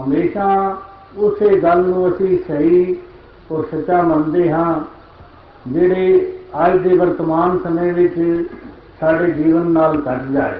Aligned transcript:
ਹਮੇਸ਼ਾ 0.00 0.76
ਉਸੇ 1.16 1.60
ਗੱਲ 1.60 1.78
ਨੂੰ 1.78 2.08
ਅਸੀਂ 2.08 2.38
ਸਹੀ 2.48 2.96
ਔਰ 3.52 3.64
ਸੱਚਾ 3.64 4.02
ਮੰਨਦੇ 4.02 4.50
ਹਾਂ, 4.52 4.80
ਜਿਹੜੇ 5.68 6.32
ਅੱਜ 6.66 6.78
ਦੇ 6.78 6.96
ਵਰਤਮਾਨ 6.96 7.58
ਸਮੇਂ 7.58 7.92
ਵਿੱਚ 7.92 8.46
ਸਾਡੇ 9.00 9.30
ਜੀਵਨ 9.32 9.70
ਨਾਲ 9.70 9.98
ਘਟ 9.98 10.22
ਜਾਏ। 10.32 10.58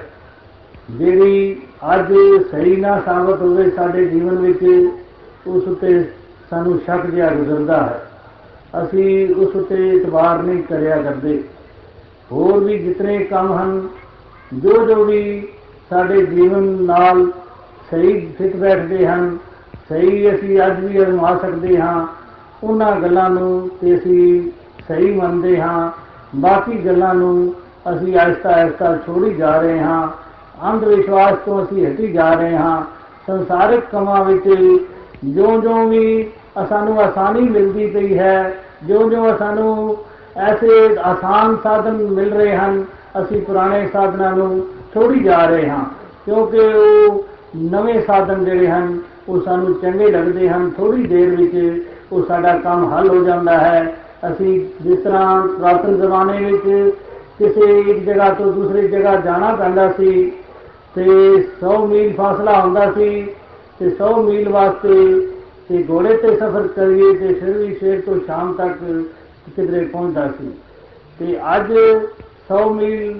ਜਿਹੜੀ 0.91 1.61
ਅੱਜ 1.95 2.13
ਸਹੀ 2.51 2.75
ਨਾ 2.75 3.01
ਸਾਬਤ 3.05 3.41
ਹੋਵੇ 3.41 3.69
ਸਾਡੇ 3.71 4.05
ਜੀਵਨ 4.05 4.37
ਵਿੱਚ, 4.37 4.91
ਉਸ 5.47 5.67
ਉਤੇ 5.67 6.03
ਸਾਨੂੰ 6.49 6.79
ਸ਼ੱਕ 6.85 7.05
ਜਿਹਾ 7.05 7.29
ਗੁਜ਼ਰਦਾ 7.29 7.83
ਹੈ। 7.83 8.03
ਅਸੀਂ 8.83 9.35
ਉਸ 9.35 9.55
ਉਤੇ 9.55 9.89
ਇਤਬਾਰ 9.89 10.43
ਨਹੀਂ 10.43 10.63
ਕਰਿਆ 10.63 11.01
ਕਰਦੇ। 11.01 11.43
ਹੋਰ 12.31 12.59
ਵੀ 12.59 12.79
ਜਿਤਨੇ 12.79 13.17
ਕੰਮ 13.17 13.53
ਹਨ 13.53 13.87
ਜੋ 14.53 14.85
ਜੋ 14.87 15.03
ਵੀ 15.03 15.47
ਸਾਡੇ 15.89 16.25
ਜੀਵਨ 16.25 16.63
ਨਾਲ 16.63 17.31
ਸਹੀ 17.91 18.33
ਫਿੱਟ 18.37 18.55
ਬੈਠਦੇ 18.55 19.07
ਹਨ, 19.07 19.37
ਸਹੀ 19.89 20.35
ਅਸੀਂ 20.35 20.59
ਅੱਜ 20.65 20.79
ਵੀ 20.85 21.01
ਅਜ਼ਮਾ 21.01 21.37
ਸਕਦੇ 21.37 21.77
ਹਾਂ, 21.77 22.07
ਉਹਨਾਂ 22.63 22.91
ਗੱਲਾਂ 23.01 23.29
ਨੂੰ 23.29 23.69
ਤੇ 23.81 23.95
ਅਸੀਂ 23.95 24.51
ਸਹੀ 24.87 25.11
ਮੰਨਦੇ 25.11 25.59
ਹਾਂ, 25.61 25.91
ਬਾਕੀ 26.35 26.85
ਗੱਲਾਂ 26.85 27.13
ਨੂੰ 27.13 27.53
ਅਸੀਂ 27.93 28.17
ਆਹਿਸਤਾ 28.17 28.49
ਆਹਿਸਤਾ 28.49 28.97
ਛੋੜੀ 29.05 29.33
ਜਾ 29.33 29.59
ਰਹੇ 29.61 29.79
ਹਾਂ 29.79 30.07
ਅੰਧ 30.71 30.83
ਵਿਸ਼ਵਾਸ 30.83 31.35
ਤੋਂ 31.45 31.63
ਅਸੀਂ 31.63 31.85
ਹਟੀ 31.87 32.11
ਜਾ 32.11 32.33
ਰਹੇ 32.33 32.55
ਹਾਂ, 32.57 32.81
ਸੰਸਾਰਿਕ 33.27 33.83
ਕੰਮਾਂ 33.91 34.23
ਵਿੱਚ 34.25 34.47
ਜਿਉਂ-ਜਿਉਂ 35.23 35.87
ਵੀ 35.87 36.31
ਸਾਨੂੰ 36.69 37.01
ਆਸਾਨੀ 37.01 37.41
ਮਿਲਦੀ 37.41 37.87
ਪਈ 37.87 38.17
ਹੈ, 38.17 38.53
ਜਿਉਂ-ਜਿਉਂ 38.83 39.37
ਸਾਨੂੰ 39.37 39.97
ਐਸੇ 40.37 40.97
ਆਸਾਨ 41.03 41.55
ਸਾਧਨ 41.63 41.95
ਮਿਲ 42.05 42.33
ਰਹੇ 42.33 42.55
ਹਨ, 42.55 42.83
ਅਸੀਂ 43.21 43.41
ਪੁਰਾਣੇ 43.41 43.87
ਸਾਧਨਾਂ 43.87 44.31
ਨੂੰ 44.31 44.65
ਛੋੜੀ 44.93 45.19
ਜਾ 45.19 45.45
ਰਹੇ 45.45 45.69
ਹਾਂ, 45.69 45.83
ਕਿਉਂਕਿ 46.25 46.59
ਉਹ 46.59 47.23
ਨਵੇਂ 47.55 48.01
ਸਾਧਨ 48.01 48.45
ਜਿਹੜੇ 48.45 48.67
ਹਨ, 48.67 48.97
ਉਹ 49.29 49.41
ਸਾਨੂੰ 49.41 49.73
ਚੰਗੇ 49.73 50.11
ਲੱਗਦੇ 50.11 50.49
ਹਨ। 50.49 50.69
ਥੋੜੀ 50.69 51.03
ਦੇਰ 51.03 51.35
ਵਿੱਚ 51.35 51.85
ਉਹ 52.11 52.25
ਸਾਡਾ 52.25 52.57
ਕੰਮ 52.57 52.93
ਹੱਲ 52.93 53.09
ਹੋ 53.09 53.23
ਜਾਂਦਾ 53.23 53.57
ਹੈ। 53.57 53.95
ਅਸੀਂ 54.31 54.59
ਜਿਸ 54.81 54.99
ਤਰ੍ਹਾਂ 54.99 55.47
ਪ੍ਰਾਤਨ 55.47 55.97
ਜ਼ਮਾਨੇ 55.97 56.37
ਵਿੱਚ 56.45 56.93
ਕਿਸੇ 57.37 57.79
ਇੱਕ 57.79 57.99
ਜਗ੍ਹਾ 57.99 58.29
ਤੋਂ 58.29 58.51
ਦੂਸਰੀ 58.53 58.87
ਜਗ੍ਹਾ 58.87 59.15
ਜਾਣਾ 59.15 59.51
ਪੈਂਦਾ 59.55 59.91
ਸੀ 59.91 60.31
ਤੇ 60.95 61.03
100 61.35 61.77
ਮੀਲ 61.87 62.13
ਫਾਸਲਾ 62.13 62.61
ਹੁੰਦਾ 62.61 62.91
ਸੀ 62.91 63.09
ਤੇ 63.79 63.89
100 63.89 64.15
ਮੀਲ 64.23 64.49
ਵਾਸਤੇ 64.49 65.27
ਤੇ 65.69 65.83
ਘੋੜੇ 65.89 66.17
ਤੇ 66.17 66.35
ਸਫ਼ਰ 66.35 66.67
ਕਰੀਏ 66.67 67.13
ਤੇ 67.13 67.33
ਫਿਰ 67.33 67.57
ਵੀ 67.57 67.73
ਸਵੇਰ 67.75 68.01
ਤੋਂ 68.01 68.19
ਸ਼ਾਮ 68.25 68.53
ਤੱਕ 68.53 68.77
ਕਿਧਰੇ 69.55 69.83
ਪਹੁੰਚਦਾ 69.85 70.27
ਸੀ। 70.27 70.51
ਤੇ 71.19 71.37
ਅੱਜ 71.55 71.71
100 71.71 72.69
ਮੀਲ 72.73 73.19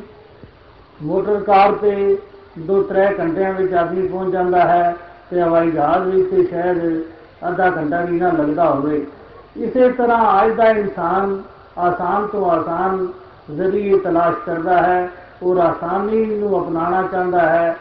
ਮੋਟਰ 1.03 1.39
ਕਾਰ 1.39 1.72
ਤੇ 1.72 2.17
2-3 2.66 3.13
ਘੰਟਿਆਂ 3.19 3.53
ਵਿੱਚ 3.53 3.73
ਆਦਮੀ 3.73 4.08
ਪਹੁੰਚ 4.08 4.33
ਜਾਂਦਾ 4.33 4.66
ਹੈ 4.67 4.95
ਤੇ 5.30 5.41
ਹਵਾਈ 5.41 5.72
ਜਹਾਜ਼ 5.72 6.08
ਵਿੱਚ 6.08 6.30
ਤੇ 6.30 6.44
ਸ਼ਾਇਦ 6.44 6.77
ਅੱਧਾ 7.47 7.69
ਘੰਟਾ 7.69 8.02
ਵੀ 8.02 8.19
ਨਾ 8.19 8.31
ਲੱਗਦਾ 8.31 8.69
ਹੋਵੇ। 8.69 9.05
ਇਸੇ 9.58 9.89
ਤਰ੍ਹਾਂ 9.89 10.45
ਅੱਜ 10.45 10.53
ਦਾ 10.53 10.69
ਇਨਸਾਨ 10.69 11.38
ਆਸਾਨ 11.78 12.28
ਤੋਂ 12.28 12.50
ਆਸਾਨ 12.52 13.08
ਜ਼ਰੀਏ 13.55 13.97
ਤਲਾਸ਼ 13.97 14.35
ਕਰਦਾ 14.45 14.81
ਹੈ 14.81 15.09
ਔਰ 15.44 15.58
ਆਸਾਨੀ 15.58 16.25
ਨੂੰ 16.25 16.61
ਅਪਣਾਉਣਾ 16.61 17.02
ਚਾਹੁੰਦਾ 17.02 17.41
ਹੈ। 17.50 17.75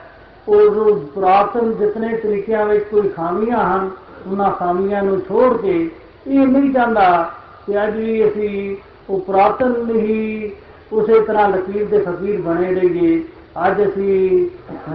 ਔਰ 0.48 0.92
ਪੁਰਾਤਨ 1.14 1.72
ਜਿਤਨੇ 1.74 2.16
ਤਰੀਕਿਆਂ 2.16 2.64
ਵਿੱਚ 2.66 2.84
ਕੋਈ 2.84 3.08
ਖਾਮੀਆਂ 3.08 3.64
ਹਨ, 3.64 3.91
ਉਹਨਾਂ 4.27 4.50
ਖਾਮੀਆਂ 4.50 5.02
ਨੂੰ 5.02 5.20
ਛੋੜ 5.20 5.56
ਕੇ 5.56 5.78
ਇਹ 6.27 6.47
ਨਹੀਂ 6.47 6.72
ਚਾਹੁੰਦਾ 6.72 7.30
ਕਿ 7.66 7.82
ਅੱਜ 7.84 7.97
ਵੀ 7.97 8.28
ਅਸੀਂ 8.28 8.77
ਉਹ 9.10 9.20
ਪੁਰਾਤਨ 9.20 9.91
ਹੀ 9.91 10.52
ਉਸੇ 10.92 11.20
ਤਰ੍ਹਾਂ 11.20 11.48
ਲਕੀਰ 11.48 11.86
ਦੇ 11.86 11.98
ਫਕੀਰ 11.98 12.41
ਬਣੇ 12.41 12.74
ਰਹੀਏ। 12.74 13.22
ਅੱਜ 13.66 13.82
ਅਸੀਂ 13.82 14.48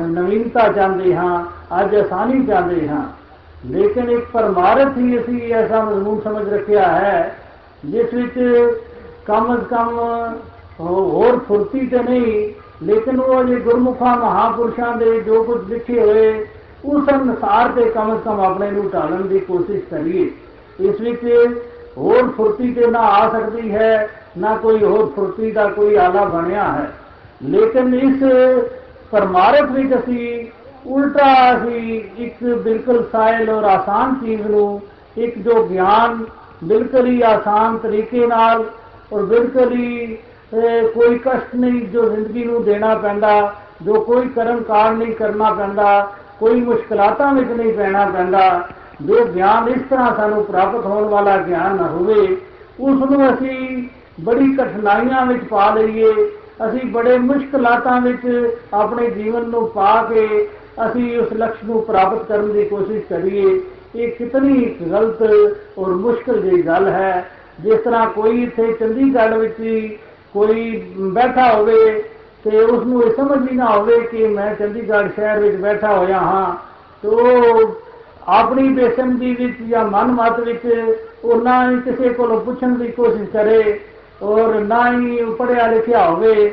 ਨਵੀਨਤਾ 0.07 0.67
ਚਾਹੁੰਦੇ 0.67 1.15
ਹਾਂ, 1.15 1.43
ਅੱਜ 1.81 1.95
ਆਸਾਨੀ 1.95 2.45
ਚਾਹੁੰਦੇ 2.45 2.87
ਹਾਂ। 2.87 3.03
ਲੇਕਿਨ 3.65 4.09
ਇੱਕ 4.09 4.25
ਪਰਮਾਰਥ 4.25 4.97
ਹੀ 4.97 5.17
ਅਸੀਂ 5.19 5.53
ਐਸਾ 5.53 5.83
ਮਜ਼ਮੂਨ 5.83 6.19
ਸਮਝ 6.19 6.47
ਰੱਖਿਆ 6.49 6.87
ਹੈ, 6.87 7.35
ਜਿਸ 7.85 8.13
ਵਿੱਚ 8.13 8.39
ਕਮ 9.27 9.53
ਅਜ਼ 9.55 9.63
ਕਮ 9.65 9.99
ਹੋਰ 10.79 11.39
ਫੁਰਤੀ 11.47 11.87
ਤੇ 11.87 11.99
ਨਹੀਂ, 11.99 12.53
ਲੇਕਿਨ 12.83 13.19
ਉਹ 13.19 13.43
ਜੇ 13.43 13.55
ਗੁਰਮੁਖਾਂ, 13.55 14.15
ਮਹਾਪੁਰਸ਼ਾਂ 14.17 14.95
ਦੇ 14.97 15.19
ਜੋ 15.21 15.43
ਕੁਝ 15.43 15.59
ਲਿਖੇ 15.69 15.99
ਹੋਏ 15.99 16.45
ਉਸ 16.85 17.09
ਅਨੁਸਾਰ 17.09 17.71
ਤੇ 17.71 17.89
ਕਮ 17.89 18.13
ਅਜ਼ 18.13 18.23
ਕਮ 18.23 18.39
ਆਪਣੇ 18.39 18.71
ਨੂੰ 18.71 18.89
ਢਾਲਣ 18.89 19.21
ਦੀ 19.21 19.39
ਕੋਸ਼ਿਸ਼ 19.39 19.83
ਕਰੀਏ। 19.91 20.29
ਇਸ 20.79 21.01
ਵਿੱਚ 21.01 21.25
ਹੋਰ 21.97 22.29
ਫੁਰਤੀ 22.37 22.73
ਤੇ 22.73 22.87
ਨਾ 22.87 22.99
ਆ 22.99 23.29
ਸਕਦੀ 23.29 23.71
ਹੈ, 23.71 24.07
ਨਾ 24.37 24.55
ਕੋਈ 24.55 24.83
ਹੋਰ 24.83 25.11
ਫੁਰਤੀ 25.15 25.51
ਦਾ 25.51 25.67
ਕੋਈ 25.67 25.95
ਆਲਾ 25.95 26.23
ਬਣਿਆ 26.25 26.71
ਹੈ। 26.71 26.89
ਲੇਕਿਨ 27.41 27.93
ਇਸ 27.95 28.23
ਪਰਮਾਰਥ 29.11 29.71
ਵਿੱਚ 29.71 29.93
ਅਸੀਂ 29.95 30.45
ਉਲਟਾ 30.87 31.31
ਅਸੀਂ 31.53 32.01
ਇੱਕ 32.17 32.43
ਬਿਲਕੁਲ 32.43 33.03
ਸਾਇਲ 33.11 33.49
ਔਰ 33.49 33.63
ਆਸਾਨ 33.63 34.13
ਚੀਜ਼ 34.15 34.41
ਨੂੰ, 34.41 34.81
ਇੱਕ 35.17 35.37
ਜੋ 35.37 35.63
ਗਿਆਨ 35.63 36.23
ਬਿਲਕੁਲ 36.63 37.07
ਹੀ 37.07 37.21
ਆਸਾਨ 37.21 37.77
ਤਰੀਕੇ 37.77 38.25
ਨਾਲ 38.27 38.63
ਔਰ 39.13 39.23
ਬਿਲਕੁਲ 39.25 39.73
ਹੀ 39.73 40.17
ਕੋਈ 40.93 41.17
ਕਸ਼ਟ 41.17 41.55
ਨਹੀਂ 41.55 41.81
ਜੋ 41.87 42.07
ਜ਼ਿੰਦਗੀ 42.09 42.43
ਨੂੰ 42.43 42.63
ਦੇਣਾ 42.63 42.93
ਪੈਂਦਾ, 42.95 43.53
ਜੋ 43.83 43.99
ਕੋਈ 44.01 44.27
ਕਰਮ 44.27 44.61
ਕਾਰ 44.63 44.91
ਨਹੀਂ 44.93 45.13
ਕਰਨਾ 45.15 45.51
ਪੈਂਦਾ, 45.53 46.11
ਕੋਈ 46.39 46.61
ਮੁਸ਼ਕਲਾਤਾਂ 46.61 47.33
ਵਿੱਚ 47.33 47.51
ਨਹੀਂ 47.51 47.73
ਪੈਣਾ 47.73 48.05
ਪੈਂਦਾ, 48.05 48.69
ਜੋ 49.01 49.25
ਗਿਆਨ 49.25 49.67
ਇਸ 49.69 49.81
ਤਰ੍ਹਾਂ 49.89 50.15
ਸਾਨੂੰ 50.15 50.43
ਪ੍ਰਾਪਤ 50.45 50.85
ਹੋਣ 50.85 51.03
ਵਾਲਾ 51.09 51.37
ਗਿਆਨ 51.37 51.75
ਨਾ 51.75 51.87
ਹੋਵੇ 51.87 52.37
ਉਸ 52.79 53.09
ਨੂੰ 53.11 53.27
ਅਸੀਂ 53.29 53.87
ਬੜੀ 54.21 54.53
ਕਠਿਨਾਈਆਂ 54.55 55.25
ਵਿੱਚ 55.25 55.43
ਪਾ 55.43 55.69
ਲਈਏ 55.75 56.13
ਅਸੀਂ 56.67 56.85
ਬੜੇ 56.91 57.17
ਮੁਸ਼ਕਲਾਤਾਂ 57.17 57.99
ਵਿੱਚ 58.01 58.53
ਆਪਣੇ 58.73 59.09
ਜੀਵਨ 59.09 59.49
ਨੂੰ 59.49 59.67
ਪਾ 59.69 60.01
ਕੇ 60.03 60.47
ਅਸੀਂ 60.85 61.17
ਉਸ 61.19 61.33
ਲਕਸ਼ 61.33 61.63
ਨੂੰ 61.65 61.83
ਪ੍ਰਾਪਤ 61.83 62.25
ਕਰਨ 62.27 62.51
ਦੀ 62.53 62.63
ਕੋਸ਼ਿਸ਼ 62.65 63.03
ਕਰੀਏ। 63.09 63.59
ਇਹ 63.95 64.11
ਕਿਤਨੀ 64.11 64.63
ਗਲਤ 64.91 65.21
ਔਰ 65.77 65.87
ਮੁਸ਼ਕਲ 65.87 66.41
ਜਿਹੀ 66.41 66.61
ਗੱਲ 66.61 66.87
ਹੈ। 66.87 67.25
ਜਿਸ 67.59 67.79
ਤਰ੍ਹਾਂ 67.79 68.05
ਕੋਈ 68.09 68.43
ਇੱਥੇ 68.43 68.71
ਚੰਡੀਗੜ੍ਹ 68.73 69.37
ਵਿੱਚ 69.37 69.97
ਕੋਈ 70.33 70.77
ਬੈਠਾ 71.13 71.51
ਹੋਵੇ 71.53 72.03
ਤੇ 72.43 72.59
ਉਸ 72.59 72.85
ਨੂੰ 72.85 73.03
ਇਹ 73.03 73.11
ਸਮਝ 73.15 73.37
ਵੀ 73.49 73.55
ਨਾ 73.57 73.65
ਹੋਵੇ 73.69 73.99
ਕਿ 74.01 74.27
ਮੈਂ 74.27 74.53
ਚੰਡੀਗੜ੍ਹ 74.55 75.09
ਸ਼ਹਿਰ 75.15 75.39
ਵਿੱਚ 75.39 75.55
ਬੈਠਾ 75.55 75.97
ਹੋਇਆ 75.97 76.19
ਹਾਂ, 76.19 76.55
ਤੋ 77.03 77.75
ਆਪਣੀ 78.29 78.67
ਬੇਸਮਝੀ 78.69 79.33
ਵਿੱਚ 79.35 79.61
ਜਾਂ 79.69 79.85
ਮਨ 79.85 80.11
ਮਤ 80.11 80.39
ਵਿੱਚ 80.39 80.95
ਉਹ 81.23 81.41
ਨਾ 81.41 81.71
ਹੀ 81.71 81.79
ਕਿਸੇ 81.81 82.09
ਕੋਲੋਂ 82.09 82.39
ਪੁੱਛਣ 82.41 82.75
ਦੀ 82.75 82.87
ਕੋਸ਼ਿਸ਼ 82.91 83.29
ਕਰੇ। 83.29 83.79
ਔਰ 84.21 84.59
ਨਾ 84.61 84.81
ਹੀ 84.93 85.23
ਪੜਿਆ 85.39 85.67
ਲਿਖਿਆ 85.67 86.09
ਹੋਵੇ 86.09 86.51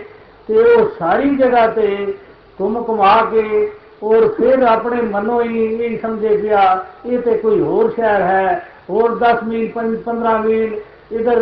ਤੇ 0.48 0.62
ਉਹ 0.64 0.88
ਸਾਰੀ 0.98 1.34
ਜਗ੍ਹਾ 1.36 1.66
ਤੇ 1.66 2.14
ਘੁੰਮ 2.58 2.82
ਘੁਮਾ 2.88 3.16
ਕੇ 3.32 3.70
ਔਰ 4.02 4.26
ਫਿਰ 4.28 4.62
ਆਪਣੇ 4.62 5.00
ਮਨੋਂ 5.02 5.42
ਹੀ 5.42 5.64
ਇਹ 5.76 5.98
ਸਮਝੇ 5.98 6.36
ਪਿਆ 6.36 6.62
ਇਹ 7.06 7.18
ਤੇ 7.18 7.34
ਕੋਈ 7.34 7.60
ਹੋਰ 7.60 7.90
ਸ਼ਹਿਰ 7.90 8.22
ਹੈ, 8.22 8.62
ਹੋਰ 8.90 9.18
10 9.22 9.42
ਮੀਲ 9.44 9.70
15 9.72 10.38
ਮੀਲ, 10.44 10.78
ਇਧਰ 11.12 11.38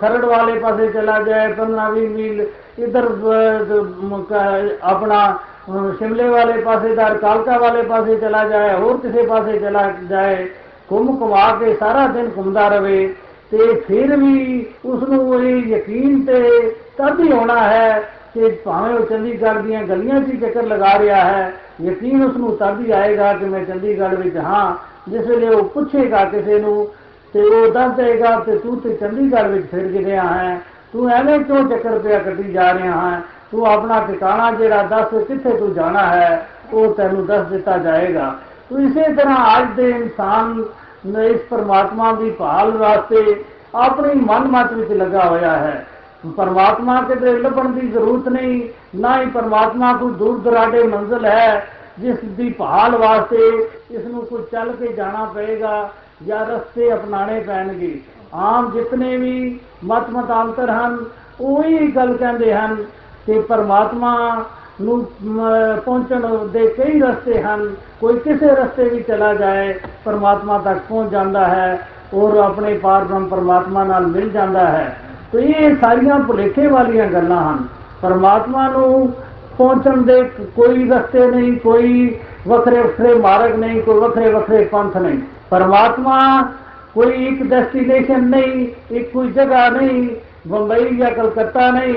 ਖਰੜ 0.00 0.24
ਵਾਲੇ 0.24 0.58
ਪਾਸੇ 0.58 0.86
ਚਲਾ 0.88 1.18
ਜਾਏ 1.22 1.52
15 1.52 1.88
20 1.92 2.08
ਮੀਲ, 2.08 2.46
ਇਧਰ 2.78 3.08
ਆਪਣਾ 4.82 5.20
ਸ਼ਿਮਲੇ 5.98 6.28
ਵਾਲੇ 6.28 6.60
ਪਾਸੇ 6.62 6.94
ਦਾ, 6.94 7.08
ਕਾਲਕਾ 7.14 7.58
ਵਾਲੇ 7.58 7.82
ਪਾਸੇ 7.82 8.16
ਚਲਾ 8.16 8.44
ਜਾਏ, 8.48 8.74
ਹੋਰ 8.74 8.96
ਕਿਸੇ 8.96 9.26
ਪਾਸੇ 9.26 9.58
ਚਲਾ 9.58 9.90
ਜਾਏ, 10.08 10.46
ਘੁੰਮ 10.92 11.16
ਘੁਮਾ 11.20 11.50
ਕੇ 11.56 11.74
ਸਾਰਾ 11.74 12.06
ਦਿਨ 12.06 12.30
ਘੁੰਮਦਾ 12.36 12.68
ਰਵੇ 12.68 13.14
ਤੇ 13.52 13.74
ਫਿਰ 13.88 14.16
ਵੀ 14.16 14.66
ਉਸ 14.84 15.02
ਨੂੰ 15.08 15.42
ਇਹ 15.42 15.66
ਯਕੀਨ 15.68 16.24
ਤੇ 16.24 16.60
ਤਦ 16.98 17.20
ਹੀ 17.20 17.30
ਹੋਣਾ 17.32 17.58
ਹੈ 17.62 18.02
ਕਿ 18.34 18.48
ਭਾਵੇਂ 18.64 18.94
ਉਹ 18.94 19.06
ਚੰਡੀਗੜ੍ਹ 19.06 19.60
ਦੀਆਂ 19.62 19.82
ਗਲੀਆਂ 19.82 20.20
'ਚ 20.20 20.36
ਚੱਕਰ 20.40 20.62
ਲਗਾ 20.62 20.98
ਰਿਹਾ 20.98 21.16
ਹੈ, 21.24 21.52
ਯਕੀਨ 21.82 22.24
ਉਸ 22.24 22.36
ਨੂੰ 22.36 22.56
ਤਦ 22.56 22.80
ਹੀ 22.80 22.90
ਆਏਗਾ 22.90 23.32
ਕਿ 23.32 23.44
ਮੈਂ 23.44 23.64
ਚੰਡੀਗੜ੍ਹ 23.64 24.14
ਵਿੱਚ 24.14 24.36
ਹਾਂ, 24.36 24.74
ਜਿਸ 25.08 25.26
ਵੇਲੇ 25.26 25.48
ਉਹ 25.48 25.64
ਪੁੱਛੇਗਾ 25.64 26.24
ਕਿਸੇ 26.24 26.58
ਨੂੰ 26.58 26.86
ਤੇ 27.34 27.40
ਉਹ 27.40 27.70
ਦੱਸ 27.72 27.92
ਦੇਗਾ 27.92 28.38
ਤੇ 28.38 28.56
ਤੂੰ 28.58 28.80
ਤੇ 28.80 28.96
ਚੰਡੀਗੜ੍ਹ 28.96 29.48
ਵਿੱਚ 29.48 29.66
ਫਿਰ 29.66 29.86
ਗਿਆ 29.98 30.22
ਹੈ, 30.24 30.58
ਤੂੰ 30.92 31.10
ਐਵੇਂ 31.10 31.38
ਕਿਉਂ 31.40 31.68
ਚੱਕਰ 31.68 31.98
ਪਿਆ 31.98 32.18
ਕੱਢੀ 32.18 32.52
ਜਾ 32.52 32.72
ਰਿਹਾ 32.74 33.10
ਹੈ, 33.10 33.20
ਤੂੰ 33.50 33.66
ਆਪਣਾ 33.66 34.00
ਟਿਕਾਣਾ 34.00 34.50
ਜਿਹੜਾ 34.52 34.82
ਦੱਸ 34.82 35.14
ਕਿੱਥੇ 35.28 35.50
ਤੂੰ 35.50 35.72
ਜਾਣਾ 35.74 36.06
ਹੈ, 36.06 36.46
ਉਹ 36.72 36.94
ਤੈਨੂੰ 36.94 37.26
ਦੱਸ 37.26 37.46
ਦਿੱਤਾ 37.46 37.76
ਜਾਏਗਾ। 37.78 38.34
ਤੂੰ 38.68 38.82
ਇਸੇ 38.82 39.12
ਤਰ੍ਹਾਂ 39.12 39.58
ਅੱਜ 39.58 39.76
ਦੇ 39.76 39.88
ਇਨਸਾਨ 39.90 40.62
ਇਸ 41.06 41.40
ਪਰਮਾਤਮਾ 41.50 42.12
ਦੀ 42.12 42.30
ਭਾਲ 42.30 42.70
ਵਾਸਤੇ 42.70 43.44
ਆਪਣੀ 43.74 44.14
ਮਨ 44.14 44.48
ਮਤ 44.48 44.72
ਵਿੱਚ 44.72 44.90
ਲੱਗਾ 44.92 45.24
ਹੋਇਆ 45.24 45.56
ਹੈ। 45.56 45.86
ਪਰਮਾਤਮਾ 46.36 47.00
ਕਿਤੇ 47.02 47.32
ਲੱਭਣ 47.38 47.68
ਦੀ 47.68 47.88
ਜ਼ਰੂਰਤ 47.88 48.28
ਨਹੀਂ, 48.28 48.68
ਨਾ 48.98 49.20
ਹੀ 49.20 49.26
ਪਰਮਾਤਮਾ 49.26 49.92
ਕੋਈ 49.92 50.12
ਦੂਰ 50.12 50.38
ਦਰਾਡੇ 50.38 50.82
ਮੰਜ਼ਲ 50.82 51.24
ਹੈ, 51.26 51.66
ਜਿਸ 51.98 52.16
ਦੀ 52.24 52.50
ਭਾਲ 52.50 52.96
ਵਾਸਤੇ 52.96 53.68
ਇਸ 53.90 54.04
ਨੂੰ 54.06 54.26
ਕੋਈ 54.26 54.42
ਚੱਲ 54.52 54.72
ਕੇ 54.72 54.92
ਜਾਣਾ 54.92 55.24
ਪਏਗਾ 55.24 55.90
ਜਾਂ 56.26 56.46
ਰਸਤੇ 56.46 56.92
ਅਪਣਾਣੇ 56.94 57.40
ਪੈਣਗੇ। 57.40 58.00
ਆਮ 58.34 58.70
ਜਿਤਨੇ 58.70 59.16
ਵੀ 59.16 59.60
ਮਤ 59.84 60.10
ਮਤਾਂਤਰ 60.10 60.70
ਹਨ, 60.70 61.04
ਉਹੀ 61.40 61.86
ਗੱਲ 61.86 62.16
ਕਹਿੰਦੇ 62.16 62.54
ਹਨ 62.54 62.84
ਕਿ 63.26 63.40
ਪਰਮਾਤਮਾ 63.40 64.44
ਨੂੰ 64.80 65.04
ਪਹੁੰਚਣ 65.84 66.26
ਦੇ 66.48 66.66
ਕਈ 66.68 67.00
ਰਸਤੇ 67.00 67.42
ਹਨ। 67.42 67.74
ਕੋਈ 68.00 68.18
ਕਿਸੇ 68.18 68.46
ਰਸਤੇ 68.46 68.88
ਵੀ 68.88 69.02
ਚਲਾ 69.02 69.34
ਜਾਏ, 69.34 69.74
ਪਰਮਾਤਮਾ 70.04 70.58
ਤੱਕ 70.58 70.78
ਪਹੁੰਚ 70.88 71.10
ਜਾਂਦਾ 71.10 71.46
ਹੈ 71.48 71.88
ਔਰ 72.14 72.36
ਆਪਣੇ 72.36 72.78
ਪਾਰਬ੍ਰਹਮ 72.78 73.26
ਪਰਮਾਤਮਾ 73.26 73.84
ਨਾਲ 73.84 74.06
ਮਿਲ 74.06 74.30
ਜਾਂਦਾ 74.30 74.66
ਹੈ। 74.66 74.96
ਤੇ 75.32 75.42
ਇਹ 75.42 75.76
ਸਾਰੀਆਂ 75.76 76.18
ਭੁਲੇਖੇ 76.18 76.66
ਵਾਲੀਆਂ 76.66 77.06
ਗੱਲਾਂ 77.06 77.42
ਹਨ। 77.50 77.58
ਪਰਮਾਤਮਾ 78.02 78.68
ਨੂੰ 78.68 79.12
ਪਹੁੰਚਣ 79.58 80.02
ਦੇ 80.02 80.22
ਕੋਈ 80.56 80.88
ਰਸਤੇ 80.90 81.26
ਨਹੀਂ, 81.26 81.56
ਕੋਈ 81.56 82.18
ਵੱਖਰੇ 82.48 82.80
ਵੱਖਰੇ 82.80 83.14
ਮਾਰਗ 83.14 83.54
ਨਹੀਂ, 83.54 83.82
ਕੋਈ 83.82 84.00
ਵੱਖਰੇ 84.00 84.30
ਵੱਖਰੇ 84.30 84.64
ਪੰਥ 84.64 84.96
ਨਹੀਂ। 84.96 85.18
ਪਰਮਾਤਮਾ 85.50 86.18
ਕੋਈ 86.94 87.26
ਇੱਕ 87.26 87.42
ਡੈਸਟੀਨੇਸ਼ਨ 87.42 88.22
ਨਹੀਂ, 88.28 88.66
ਇੱਕ 88.90 89.12
ਕੋਈ 89.12 89.30
ਜਗ੍ਹਾ 89.30 89.68
ਨਹੀਂ, 89.70 90.08
ਬੰਬਈ 90.48 90.96
ਜਾਂ 90.96 91.10
ਕਲਕੱਤਾ 91.10 91.70
ਨਹੀਂ, 91.70 91.94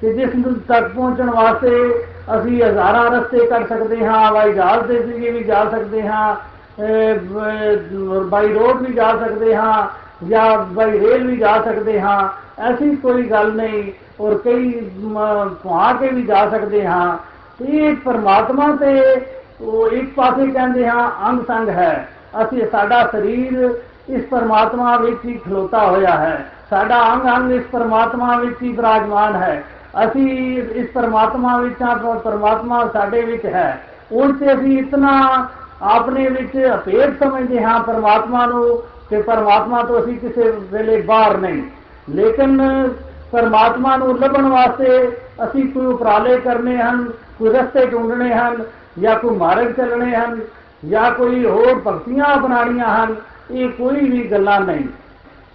ਕਿ 0.00 0.12
ਜਿਸ 0.12 0.34
ਨੂੰ 0.34 0.54
ਤੱਕ 0.68 0.88
ਪਹੁੰਚਣ 0.88 1.30
ਵਾਸਤੇ 1.30 2.04
ਅਸੀਂ 2.34 2.62
ਹਜ਼ਾਰਾਂ 2.62 3.10
ਰਸਤੇ 3.10 3.46
ਕੱਢ 3.46 3.66
ਸਕਦੇ 3.66 4.06
ਹਾਂ 4.06 4.28
ਹਵਾਈ 4.28 4.52
ਜਹਾਜ਼ 4.52 4.86
ਦੇ 4.86 4.98
ਜ਼ਰੀਏ 4.98 5.30
ਵੀ 5.30 5.42
ਜਾ 5.44 5.64
ਸਕਦੇ 5.70 6.06
ਹਾਂ 6.08 6.36
ਬਾਈ 8.22 8.52
ਰੋਡ 8.52 8.80
ਵੀ 8.82 8.92
ਜਾ 8.92 9.10
ਸਕਦੇ 9.16 9.54
ਹਾਂ, 9.56 9.86
ਜਾਂ 10.28 10.56
ਬਾਈ 10.72 10.98
ਰੇਲ 11.00 11.26
ਵੀ 11.26 11.36
ਜਾ 11.36 11.60
ਸਕਦੇ 11.62 12.00
ਹਾਂ, 12.00 12.28
ਐਸੀ 12.62 12.94
ਕੋਈ 12.96 13.22
ਗੱਲ 13.22 13.52
ਨਹੀਂ, 13.52 13.92
ਔਰ 14.20 14.34
ਕਈ 14.38 14.70
ਪਹੁੰਚਾ 14.72 15.92
ਕੇ 15.92 16.08
ਵੀ 16.08 16.22
ਜਾ 16.22 16.48
ਸਕਦੇ 16.50 16.86
ਹਾਂ। 16.86 17.16
ਇਹ 17.64 17.96
ਪਰਮਾਤਮਾ 17.96 18.66
ਤੇ 18.76 18.92
ਉਹ 19.60 19.88
ਇੱਕ 19.88 20.14
ਪਾਸੇ 20.14 20.46
ਕਹਿੰਦੇ 20.46 20.88
ਹਾਂ, 20.88 21.10
ਅੰਗ 21.28 21.44
ਸੰਗ 21.46 21.68
ਹੈ। 21.68 22.08
ਅਸੀਂ, 22.42 22.66
ਸਾਡਾ 22.72 23.06
ਸਰੀਰ 23.12 23.68
ਇਸ 24.08 24.24
ਪਰਮਾਤਮਾ 24.30 24.96
ਵਿੱਚ 24.96 25.24
ਹੀ 25.24 25.38
ਖਲੋਤਾ 25.46 25.86
ਹੋਇਆ 25.86 26.16
ਹੈ। 26.18 26.46
ਸਾਡਾ 26.70 27.00
ਅੰਗ 27.12 27.26
ਅੰਗ 27.36 27.52
ਇਸ 27.52 27.62
ਪਰਮਾਤਮਾ 27.72 28.36
ਵਿੱਚ 28.38 28.62
ਹੀ 28.62 28.72
ਬਿਰਾਜਮਾਨ 28.72 29.36
ਹੈ। 29.36 29.62
ਅਸੀਂ 30.04 30.62
ਇਸ 30.62 30.88
ਪਰਮਾਤਮਾ 30.94 31.58
ਵਿੱਚ 31.58 31.82
ਆ, 31.82 31.94
ਪਰਮਾਤਮਾ 32.24 32.88
ਸਾਡੇ 32.88 33.22
ਵਿੱਚ 33.22 33.46
ਹੈ। 33.46 33.84
ਉਹ 34.12 34.32
ਤੇ 34.32 34.54
ਅਸੀਂ 34.54 34.78
ਇਤਨਾ 34.78 35.48
ਆਪਣੇ 35.82 36.28
ਵਿੱਚ 36.28 36.70
ਅਪੇਟ 36.74 37.24
ਸਮਝਦੇ 37.24 37.62
ਹਾਂ 37.62 37.80
ਪਰਮਾਤਮਾ 37.80 38.46
ਨੂੰ 38.46 38.82
ਕਿ 39.10 39.22
ਪਰਮਾਤਮਾ 39.22 39.82
ਤੋਂ 39.82 40.00
ਅਸੀਂ 40.00 40.16
ਕਿਸੇ 40.18 40.52
ਵੇਲੇ 40.72 41.02
ਬਾਹਰ 41.02 41.36
ਨਹੀਂ। 41.38 41.62
ਲੇਕਿਨ 42.10 42.88
ਪਰਮਾਤਮਾ 43.32 43.96
ਨੂੰ 43.96 44.18
ਲੱਭਣ 44.18 44.48
ਵਾਸਤੇ 44.48 45.08
ਅਸੀਂ 45.44 45.72
ਕੋਈ 45.72 45.86
ਉਪਰਾਲੇ 45.86 46.40
ਕਰਨੇ 46.40 46.76
ਹਨ, 46.76 47.10
ਕੋਈ 47.38 47.50
ਰਸਤੇ 47.50 47.86
ਢੂੰਡਣੇ 47.86 48.34
ਹਨ, 48.34 48.64
ਜਾਂ 48.98 49.16
ਕੋਈ 49.16 49.36
ਮਾਰਗ 49.36 49.72
ਚੱਲਣੇ 49.72 50.14
ਹਨ, 50.14 50.40
ਜਾਂ 50.88 51.10
ਕੋਈ 51.10 51.44
ਹੋਰ 51.46 51.82
ਭਗਤੀਆਂ 51.86 52.38
ਅਪਣਾਣੀਆਂ 52.38 52.86
ਹਨ, 52.86 53.14
ਇਹ 53.50 53.68
ਕੋਈ 53.68 54.10
ਵੀ 54.10 54.28
ਗੱਲਾਂ 54.30 54.60
ਨਹੀਂ। 54.60 54.84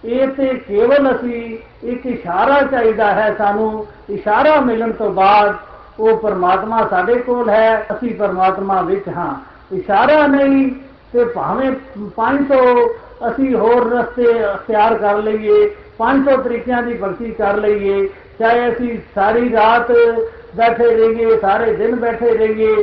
ਇਹ 0.04 0.26
ਤੇ 0.28 0.46
ਕੇਵਲ 0.68 1.10
ਅਸੀਂ 1.10 1.56
ਇੱਕ 1.88 2.06
ਇਸ਼ਾਰਾ 2.06 2.60
ਚਾਹੀਦਾ 2.62 3.12
ਹੈ 3.14 3.34
ਸਾਨੂੰ। 3.38 3.86
ਇਸ਼ਾਰਾ 4.10 4.60
ਮਿਲਣ 4.60 4.92
ਤੋਂ 4.92 5.10
ਬਾਅਦ 5.10 5.54
ਉਹ 6.00 6.16
ਪਰਮਾਤਮਾ 6.16 6.86
ਸਾਡੇ 6.88 7.14
ਕੋਲ 7.16 7.48
ਹੈ, 7.50 7.86
ਅਸੀਂ 7.92 8.14
ਪਰਮਾਤਮਾ 8.14 8.80
ਵਿੱਚ 8.82 9.08
ਹਾਂ। 9.08 9.34
ਇਸ਼ਾਰਾ 9.74 10.26
ਨਹੀਂ 10.26 10.70
ਤੇ 11.12 11.24
ਭਾਵੇਂ 11.24 11.70
500 12.16 12.58
ਅਸੀਂ 13.28 13.54
ਹੋਰ 13.54 13.90
ਰਸਤੇ 13.90 14.32
ਤਿਆਰ 14.66 14.94
ਕਰ 14.94 15.18
ਲਈਏ 15.18 15.70
500 15.98 16.36
ਤਰੀਕਿਆਂ 16.42 16.82
ਦੀ 16.82 16.94
ਭਗਤੀ 16.94 17.30
ਕਰ 17.30 17.56
ਲਈਏ, 17.56 18.06
ਚਾਹੇ 18.38 18.68
ਅਸੀਂ 18.68 18.98
ਸਾਰੀ 19.14 19.52
ਰਾਤ 19.52 19.90
ਬੈਠੇ 20.56 20.86
ਰਹੀਏ, 20.86 21.36
ਸਾਰੇ 21.40 21.72
ਦਿਨ 21.72 21.94
ਬੈਠੇ 21.96 22.30
ਰਹੀਏ, 22.38 22.74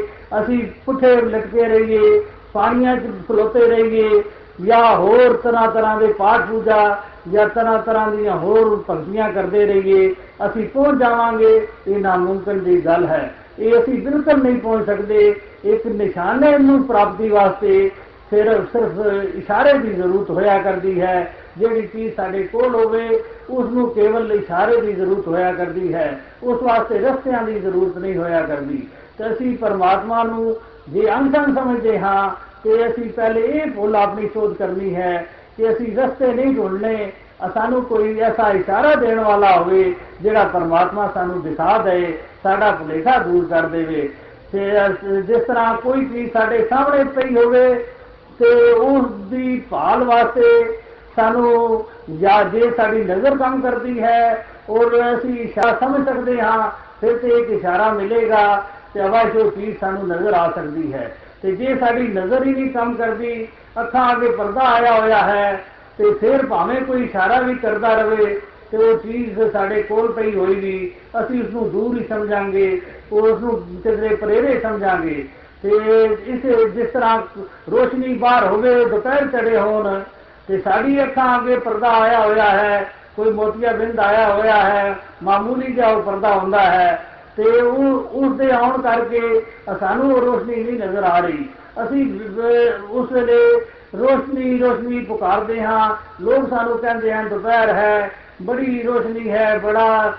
ਅਸੀਂ 0.42 0.60
ਪੁੱਠੇ 0.86 1.16
ਲਟਕੇ 1.16 1.66
ਰਹੀਏ, 1.66 2.20
ਪਾਣੀਆਂ 2.54 2.96
'ਚ 2.98 3.10
ਖਲੋਤੇ 3.28 3.66
ਰਹੀਏ 3.68 4.22
ਜਾਂ 4.66 4.98
ਹੋਰ 4.98 5.34
ਤਰ੍ਹਾਂ 5.44 5.72
ਤਰ੍ਹਾਂ 5.72 5.98
ਦੇ 5.98 6.08
ਪਾਠ 6.08 6.50
ਪੂਜਾ 6.50 7.04
ਜਾਂ 7.32 7.50
ਤਰ੍ਹਾਂ 7.50 7.80
ਤਰ੍ਹਾਂ 7.80 8.12
ਦੀਆਂ 8.12 8.38
ਹੋਰ 8.38 8.84
ਭਗਤੀਆਂ 8.90 9.32
ਕਰਦੇ 9.32 9.66
ਰਹੀਏ, 9.66 10.16
ਅਸੀਂ 10.46 10.70
ਪਹੁੰਚ 10.70 11.00
ਜਾਵਾਂਗੇ? 11.00 11.68
ਇਹ 11.88 12.00
ਨਾਮੁਮਕਿਨ 12.00 12.60
ਦੀ 12.60 12.86
ਗੱਲ 12.86 13.06
ਹੈ। 13.06 13.36
ਇਹ 13.60 13.84
ਅਸੀਂ 13.84 14.02
ਬਿਲਕੁਲ 14.02 14.44
ਨਹੀਂ 14.44 14.62
ਪਹੁੰਚ 14.62 14.86
ਸਕਦੇ। 14.86 15.42
ਇੱਕ 15.64 15.88
ਨਿਸ਼ਾਨੇ 15.88 16.58
ਨੂੰ 16.58 16.84
ਪ੍ਰਾਪਤੀ 16.84 17.30
ਵਾਸਤੇ। 17.30 17.92
ਫਿਰ 18.30 18.66
ਸਿਰਫ 18.66 18.92
ਇਸ਼ਾਰੇ 19.36 19.74
ਦੀ 19.74 19.90
ਜ਼ਰੂਰਤ 19.90 20.30
ਹੋਇਆ 20.30 20.60
ਕਰਦੀ 20.60 21.02
ਹੈ। 21.02 21.36
ਜਿਹੜੀ 21.58 21.82
ਚੀਜ਼ 21.82 22.16
ਸਾਡੇ 22.16 22.44
ਕੋਲ 22.44 22.76
ਹੋਵੇ 22.76 23.24
ਉਸ 23.50 23.70
ਨੂੰ 23.70 23.90
ਕੇਵਲ 23.90 24.32
ਇਸ਼ਾਰੇ 24.32 24.82
ਦੀ 24.82 24.94
ਜ਼ਰੂਰਤ 24.94 25.28
ਹੋਇਆ 25.28 25.52
ਕਰਦੀ 25.52 25.94
ਹੈ। 25.94 26.22
ਉਸ 26.44 26.64
ਵਾਸਤੇ 26.64 27.00
ਰਸਤਿਆਂ 27.00 27.44
ਦੀ 27.44 27.60
ਜ਼ਰੂਰਤ 27.60 27.98
ਨਹੀਂ 27.98 28.18
ਹੋਇਆ 28.18 28.42
ਕਰਦੀ। 28.42 28.88
ਤੇ 29.18 29.34
ਅਸੀਂ 29.34 29.58
ਪਰਮਾਤਮਾ 29.58 30.24
ਨੂੰ 30.24 30.56
ਜੇ 30.90 31.14
ਅੰਸ਼ਾਂ 31.14 31.56
ਸਮਝਦੇ 31.56 32.00
ਹਾਂ 32.00 32.49
ਤੇ 32.64 32.86
ਅਸੀਂ 32.88 33.10
ਪਹਿਲੇ 33.10 33.42
ਇਹ 33.42 33.72
ਭੁੱਲ 33.72 33.96
ਆਪਣੀ 33.96 34.30
ਸੋਚ 34.34 34.58
ਕਰਨੀ 34.58 34.96
ਹੈ 34.96 35.26
ਕਿ 35.58 35.70
ਅਸੀਂ 35.70 35.96
ਰਸਤੇ 35.98 36.34
ਨਹੀਂ 36.34 36.56
ਢੂੰਡਨੇ 36.56 37.12
ਸਾਨੂੰ 37.54 37.82
ਕੋਈ 37.86 38.20
ਐਸਾ 38.20 38.50
ਇਸ਼ਾਰਾ 38.52 38.94
ਦੇਣ 38.96 39.20
ਵਾਲਾ 39.20 39.52
ਹੋਵੇ 39.52 39.84
ਜਿਹੜਾ 40.22 40.44
ਪਰਮਾਤਮਾ 40.44 41.08
ਸਾਨੂੰ 41.14 41.42
ਦਿਖਾ 41.44 41.78
ਦੇ, 41.78 42.18
ਸਾਡਾ 42.44 42.72
ਭੁਲੇਖਾ 42.72 43.18
ਦੂਰ 43.18 43.46
ਕਰ 43.50 43.68
ਦੇਵੇ। 43.68 44.10
ਤੇ 44.52 44.72
ਜਿਸ 45.22 45.44
ਤਰ੍ਹਾਂ 45.44 45.74
ਕੋਈ 45.76 46.06
ਚੀਜ਼ 46.06 46.32
ਸਾਡੇ 46.34 46.66
ਸਾਹਮਣੇ 46.70 47.04
ਪਈ 47.16 47.36
ਹੋਵੇ, 47.36 47.74
ਤੇ 48.40 48.72
ਉਸ 48.72 49.06
ਦੀ 49.30 49.60
ਭਾਲ 49.70 50.04
ਵਾਸਤੇ 50.04 50.82
ਸਾਨੂੰ 51.16 51.86
ਜਾਂ 52.20 52.44
ਜੇ 52.46 52.70
ਸਾਡੀ 52.78 53.04
ਨਜ਼ਰ 53.04 53.38
ਕੰਮ 53.38 53.62
ਕਰਦੀ 53.62 54.00
ਹੈ 54.04 54.46
ਔਰ 54.70 54.98
ਅਸੀਂ 55.14 55.38
ਇਸ਼ਾਰਾ 55.40 55.78
ਸਮਝ 55.80 56.06
ਸਕਦੇ 56.06 56.40
ਹਾਂ, 56.42 56.70
ਫਿਰ 57.02 57.18
ਤੇ 57.18 57.28
ਇੱਕ 57.30 57.50
ਇਸ਼ਾਰਾ 57.50 57.90
ਮਿਲੇਗਾ 57.94 58.44
ਤੇ 58.94 59.06
ਅਵਾਜ਼ 59.06 59.38
ਉਹ 59.38 59.52
ਚੀਜ਼ 59.52 59.78
ਸਾਨੂੰ 59.80 60.08
ਨਜ਼ਰ 60.08 60.34
ਆ 60.34 60.50
ਸਕਦੀ 60.52 60.94
ਹੈ। 60.94 61.12
ਤੇ 61.42 61.52
ਜੇ 61.52 61.76
ਸਾਡੀ 61.76 62.08
ਨਜ਼ਰ 62.08 62.46
ਹੀ 62.46 62.52
ਨਹੀਂ 62.52 62.74
ਕੰਮ 62.74 62.96
ਕਰਦੀ, 62.96 63.48
ਅੱਖਾਂ 63.82 64.16
ਅੱਗੇ 64.16 64.30
ਪਰਦਾ 64.30 64.62
ਆਇਆ 64.62 65.00
ਹੋਇਆ 65.00 65.18
ਹੈ, 65.18 65.64
ਤੇ 65.98 66.14
ਫਿਰ 66.14 66.46
ਭਾਵੇਂ 66.46 66.82
ਕੋਈ 66.82 67.04
ਇਸ਼ਾਰਾ 67.04 67.42
ਵੀ 67.42 67.56
ਕਰਦਾ 67.56 67.94
ਰਵੇ, 67.94 68.42
ਤੇ 68.72 68.78
ਉਹ 68.78 68.98
ਚੀਜ਼ 68.98 69.40
ਸਾਡੇ 69.54 69.84
ਕੋਲ 69.84 70.12
ਪਈ 70.12 70.36
ਹੋਏਗੀ, 70.36 70.92
ਅਸੀਂ 71.20 71.44
ਉਸ 71.44 71.50
ਨੂੰ 71.50 71.72
ਦੂਰ 71.72 71.98
ਹੀ 71.98 72.06
ਸਮਝਾਂਗੇ 72.10 72.82
ਉਸ 73.12 73.40
ਨੂੰ 73.42 73.82
ਕਿਤੇ 73.84 74.16
ਪਰੇਰੇ 74.16 74.60
ਸਮਝਾਂਗੇ। 74.60 75.28
ਤੇ 75.64 75.70
ਇਸ 76.28 76.72
ਜਿਸ 76.76 76.90
ਤਰ੍ਹਾਂ 76.90 77.22
ਰੋਸ਼ਨੀ 77.72 78.14
ਬਾਹਰ 78.14 78.48
ਹੋਵੇ, 78.48 78.86
ਦੁਪਹਿਰ 78.86 79.28
ਚੜੇ 79.28 79.58
ਹੋਣ, 79.58 80.02
ਤੇ 80.48 80.58
ਸਾਡੀ 80.58 81.04
ਅੱਖਾਂ 81.04 81.40
ਅੱਗੇ 81.40 81.56
ਪਰਦਾ 81.56 81.90
ਆਇਆ 81.90 82.20
ਹੋਇਆ 82.20 82.50
ਹੈ, 82.50 82.92
ਕੋਈ 83.16 83.32
ਮੋਤੀਆ 83.32 83.72
ਬਿੰਦ 83.72 84.00
ਆਇਆ 84.00 84.34
ਹੋਇਆ 84.34 84.56
ਹੈ, 84.56 84.96
ਮਾਮੂਲੀ 85.24 85.72
ਜਿਹਾ 85.72 85.88
ਉਹ 85.88 86.02
ਪਰਦਾ 86.02 86.34
ਹੁੰਦਾ 86.36 86.60
ਹੈ 86.60 87.09
ਤੇ 87.40 87.62
ਉਹ 87.62 87.84
ਉਸ 88.20 88.38
ਦੇ 88.38 88.52
ਆਉਣ 88.52 88.82
ਕਰਕੇ 88.82 89.46
ਸਾਨੂੰ 89.80 90.14
ਉਹ 90.14 90.22
ਰੋਸ਼ਨੀ 90.22 90.64
ਨਹੀਂ 90.64 90.80
ਨਜ਼ਰ 90.80 91.04
ਆ 91.04 91.20
ਰਹੀ। 91.20 91.46
ਅਸੀਂ 91.84 92.02
ਉਸ 92.90 93.12
ਵੇਲੇ 93.12 93.38
ਰੋਸ਼ਨੀ 93.98 94.58
ਰੋਸ਼ਨੀ 94.58 95.00
ਪੁਕਾਰਦੇ 95.00 95.62
ਹਾਂ। 95.64 95.96
ਲੋਕ 96.22 96.50
ਸਾਨੂੰ 96.50 96.78
ਕਹਿੰਦੇ 96.78 97.14
ਹਨ, 97.14 97.28
ਦੁਪਹਿਰ 97.28 97.70
ਹੈ, 97.70 98.12
ਬੜੀ 98.42 98.82
ਰੋਸ਼ਨੀ 98.84 99.30
ਹੈ, 99.30 99.58
ਬੜਾ 99.58 100.14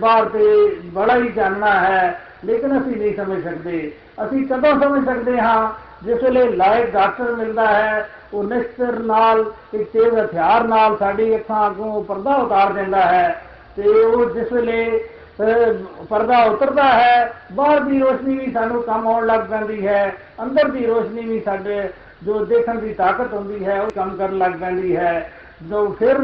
ਬਾਹਰ 0.00 0.24
ਤੇ 0.24 0.76
ਬੜਾ 0.84 1.16
ਹੀ 1.16 1.28
ਜਾਨਣਾ 1.28 1.72
ਹੈ। 1.80 2.20
ਲੇਕਿਨ 2.44 2.78
ਅਸੀਂ 2.80 2.96
ਨਹੀਂ 2.96 3.16
ਸਮਝ 3.16 3.44
ਸਕਦੇ। 3.44 3.92
ਅਸੀਂ 4.24 4.46
ਕਦੋਂ 4.46 4.80
ਸਮਝ 4.80 5.04
ਸਕਦੇ 5.06 5.40
ਹਾਂ? 5.40 5.70
ਜਿਸ 6.06 6.22
ਵੇਲੇ 6.22 6.48
ਲਾਇਕ 6.48 6.90
ਡਾਕਟਰ 6.90 7.34
ਮਿਲਦਾ 7.34 7.66
ਹੈ, 7.66 8.08
ਉਹ 8.34 8.44
ਨਿਸ਼ਚਰ 8.44 8.98
ਨਾਲ, 8.98 9.44
ਇੱਕ 9.74 9.90
ਤੇਜ਼ 9.92 10.14
ਹਥਿਆਰ 10.14 10.64
ਨਾਲ 10.64 10.96
ਸਾਡੀ 10.96 11.34
ਅੱਖਾਂ 11.36 11.66
ਅੱਗੋਂ 11.66 12.04
ਪਰਦਾ 12.04 12.34
ਉਤਾਰ 12.34 12.72
ਦਿੰਦਾ 12.72 13.00
ਹੈ। 13.00 13.42
ਤੇ 13.76 13.82
ਉਹ 13.82 14.30
ਜਿਸ 14.30 14.52
ਵੇਲੇ 14.52 15.04
ਪਰਦਾ 16.09 16.43
ਉਤਰਦਾ 16.43 16.83
ਹੈ 16.83 17.33
ਬਾਹਰ 17.53 17.79
ਦੀ 17.79 17.99
ਰੋਸ਼ਨੀ 17.99 18.37
ਵੀ 18.37 18.51
ਸਾਨੂੰ 18.51 18.81
ਕੰਮ 18.83 19.07
ਆਉਣ 19.07 19.25
ਲੱਗ 19.25 19.39
ਪੈਂਦੀ 19.39 19.87
ਹੈ 19.87 20.15
ਅੰਦਰ 20.43 20.67
ਦੀ 20.67 20.85
ਰੋਸ਼ਨੀ 20.85 21.21
ਵੀ 21.21 21.39
ਸਾਡੇ 21.39 21.89
ਜੋ 22.23 22.45
ਦੇਖਣ 22.45 22.79
ਦੀ 22.79 22.93
ਤਾਕਤ 22.93 23.33
ਹੁੰਦੀ 23.33 23.65
ਹੈ 23.65 23.81
ਉਹ 23.81 23.89
ਕੰਮ 23.95 24.17
ਕਰਨ 24.17 24.37
ਲੱਗ 24.37 24.51
ਪੈਂਦੀ 24.51 24.95
ਹੈ 24.95 25.31
ਜੋ 25.69 25.87
ਫਿਰ 25.99 26.17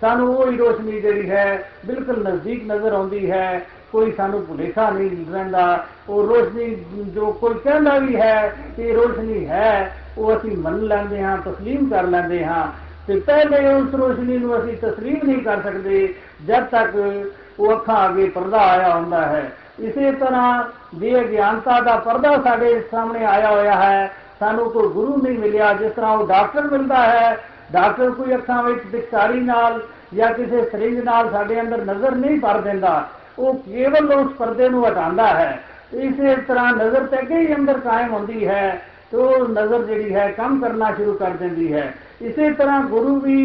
ਸਾਨੂੰ 0.00 0.36
ਉਹ 0.36 0.50
ਹੀ 0.52 0.56
ਰੋਸ਼ਨੀ 0.56 1.00
ਜਿਹੜੀ 1.00 1.30
ਹੈ 1.30 1.68
ਬਿਲਕੁਲ 1.86 2.22
ਨਜ਼ਦੀਕ 2.22 2.64
ਨਜ਼ਰ 2.66 2.92
ਆਉਂਦੀ 2.92 3.30
ਹੈ 3.30 3.62
ਕੋਈ 3.92 4.12
ਸਾਨੂੰ 4.12 4.46
ਭੁਲੇਖਾ 4.46 4.90
ਨਹੀਂ 4.90 5.10
ਰਹਿੰਦਾ 5.32 5.84
ਉਹ 6.08 6.28
ਰੋਸ਼ਨੀ 6.28 6.74
ਜੋ 7.14 7.32
ਕੋਈ 7.32 7.54
ਕਹਿੰਦਾ 7.54 7.98
ਵੀ 7.98 8.16
ਹੈ 8.16 8.56
ਕਿ 8.76 8.92
ਰੋਸ਼ਨੀ 8.92 9.46
ਹੈ 9.46 9.96
ਉਹ 10.18 10.36
ਅਸੀਂ 10.36 10.56
ਮੰਨ 10.56 10.82
ਲੈਂਦੇ 10.82 11.22
ਹਾਂ 11.22 11.36
تسلیم 11.36 11.90
ਕਰ 11.90 12.02
ਲੈਂਦੇ 12.02 12.44
ਹਾਂ 12.44 12.66
ਤੇ 13.07 13.19
ਪਹਿਲੇ 13.19 13.73
ਉਸ 13.73 13.95
ਰੋਸ਼ਨੀ 13.95 14.37
ਨੂੰ 14.37 14.59
ਅਸੀਂ 14.59 14.77
ਤਸਲੀਮ 14.77 15.19
ਨਹੀਂ 15.23 15.43
ਕਰ 15.43 15.61
ਸਕਦੇ, 15.61 16.15
ਜਦ 16.47 16.63
ਤੱਕ 16.63 17.23
ਉਹ 17.59 17.71
ਅੱਖਾਂ 17.71 18.09
ਅੱਗੇ 18.09 18.29
ਪਰਦਾ 18.29 18.57
ਆਇਆ 18.57 18.95
ਹੁੰਦਾ 18.95 19.25
ਹੈ। 19.25 19.51
ਇਸੇ 19.79 20.11
ਤਰ੍ਹਾਂ 20.11 20.63
ਜੇ 20.95 21.21
ਅਗਿਆਨਤਾ 21.21 21.81
ਦਾ 21.81 21.95
ਪਰਦਾ 21.95 22.41
ਸਾਡੇ 22.41 22.83
ਸਾਹਮਣੇ 22.91 23.25
ਆਇਆ 23.25 23.51
ਹੋਇਆ 23.51 23.75
ਹੈ। 23.75 24.11
ਸਾਨੂੰ 24.39 24.71
ਕੋਈ 24.71 24.89
ਗੁਰੂ 24.89 25.17
ਨਹੀਂ 25.17 25.39
ਮਿਲਿਆ, 25.39 25.73
ਜਿਸ 25.73 25.91
ਤਰ੍ਹਾਂ 25.91 26.11
ਉਹ 26.11 26.27
ਡਾਕਟਰ 26.27 26.61
ਮਿਲਦਾ 26.61 27.03
ਹੈ। 27.03 27.37
ਡਾਕਟਰ 27.71 28.11
ਕੋਈ 28.11 28.35
ਅੱਖਾਂ 28.35 28.63
ਵਿੱਚ 28.63 28.79
ਦਿਖਤਾਰੀ 28.91 29.39
ਨਾਲ 29.39 29.83
ਜਾਂ 30.13 30.33
ਕਿਸੇ 30.33 30.69
ਸਰਿੰਜ 30.69 30.99
ਨਾਲ 30.99 31.31
ਸਾਡੇ 31.31 31.61
ਅੰਦਰ 31.61 31.77
ਨਜ਼ਰ 31.77 32.15
ਨਹੀਂ 32.15 32.39
ਪਰ 32.39 32.61
ਦਿੰਦਾ। 32.61 33.09
ਉਹ 33.39 33.53
ਕੇਵਲ 33.53 34.13
ਉਸ 34.13 34.31
ਪਰਦੇ 34.31 34.69
ਨੂੰ 34.69 34.87
ਹਟਾਉਂਦਾ 34.87 35.27
ਹੈ। 35.27 35.63
ਇਸੇ 35.93 36.35
ਤਰ੍ਹਾਂ 36.35 36.73
ਨਜ਼ਰ 36.73 37.05
ਤੇ 37.05 37.19
ਅੱਗੇ 37.19 37.35
ਹੀ 37.35 37.55
ਅੰਦਰ 37.55 37.79
ਕਾਇਮ 37.79 38.13
ਹੁੰਦੀ 38.13 38.47
ਹੈ। 38.47 38.81
ਤੇ 39.13 39.17
ਉਹ 39.17 39.47
ਨਜ਼ਰ 39.49 39.83
ਜਿਹੜੀ 39.83 40.13
ਹੈ 40.15 40.27
ਕੰਮ 40.31 40.59
ਕਰਨਾ 40.61 40.89
ਸ਼ੁਰੂ 40.91 41.13
ਕਰ 41.13 41.29
ਦਿੰਦੀ 41.29 41.73
ਹੈ। 41.73 41.93
ਇਸੇ 42.21 42.49
ਤਰ੍ਹਾਂ 42.51 42.79
ਗੁਰੂ 42.83 43.19
ਵੀ 43.19 43.37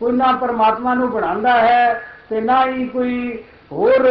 ਕੋਈ 0.00 0.12
ਨਾ 0.12 0.30
ਪਰਮਾਤਮਾ 0.32 0.94
ਨੂੰ 0.94 1.10
ਬਣਾਉਂਦਾ 1.10 1.52
ਹੈ 1.60 2.02
ਤੇ 2.30 2.40
ਨਾ 2.40 2.66
ਹੀ 2.66 2.86
ਕੋਈ 2.88 3.42
ਹੋਰ 3.72 4.08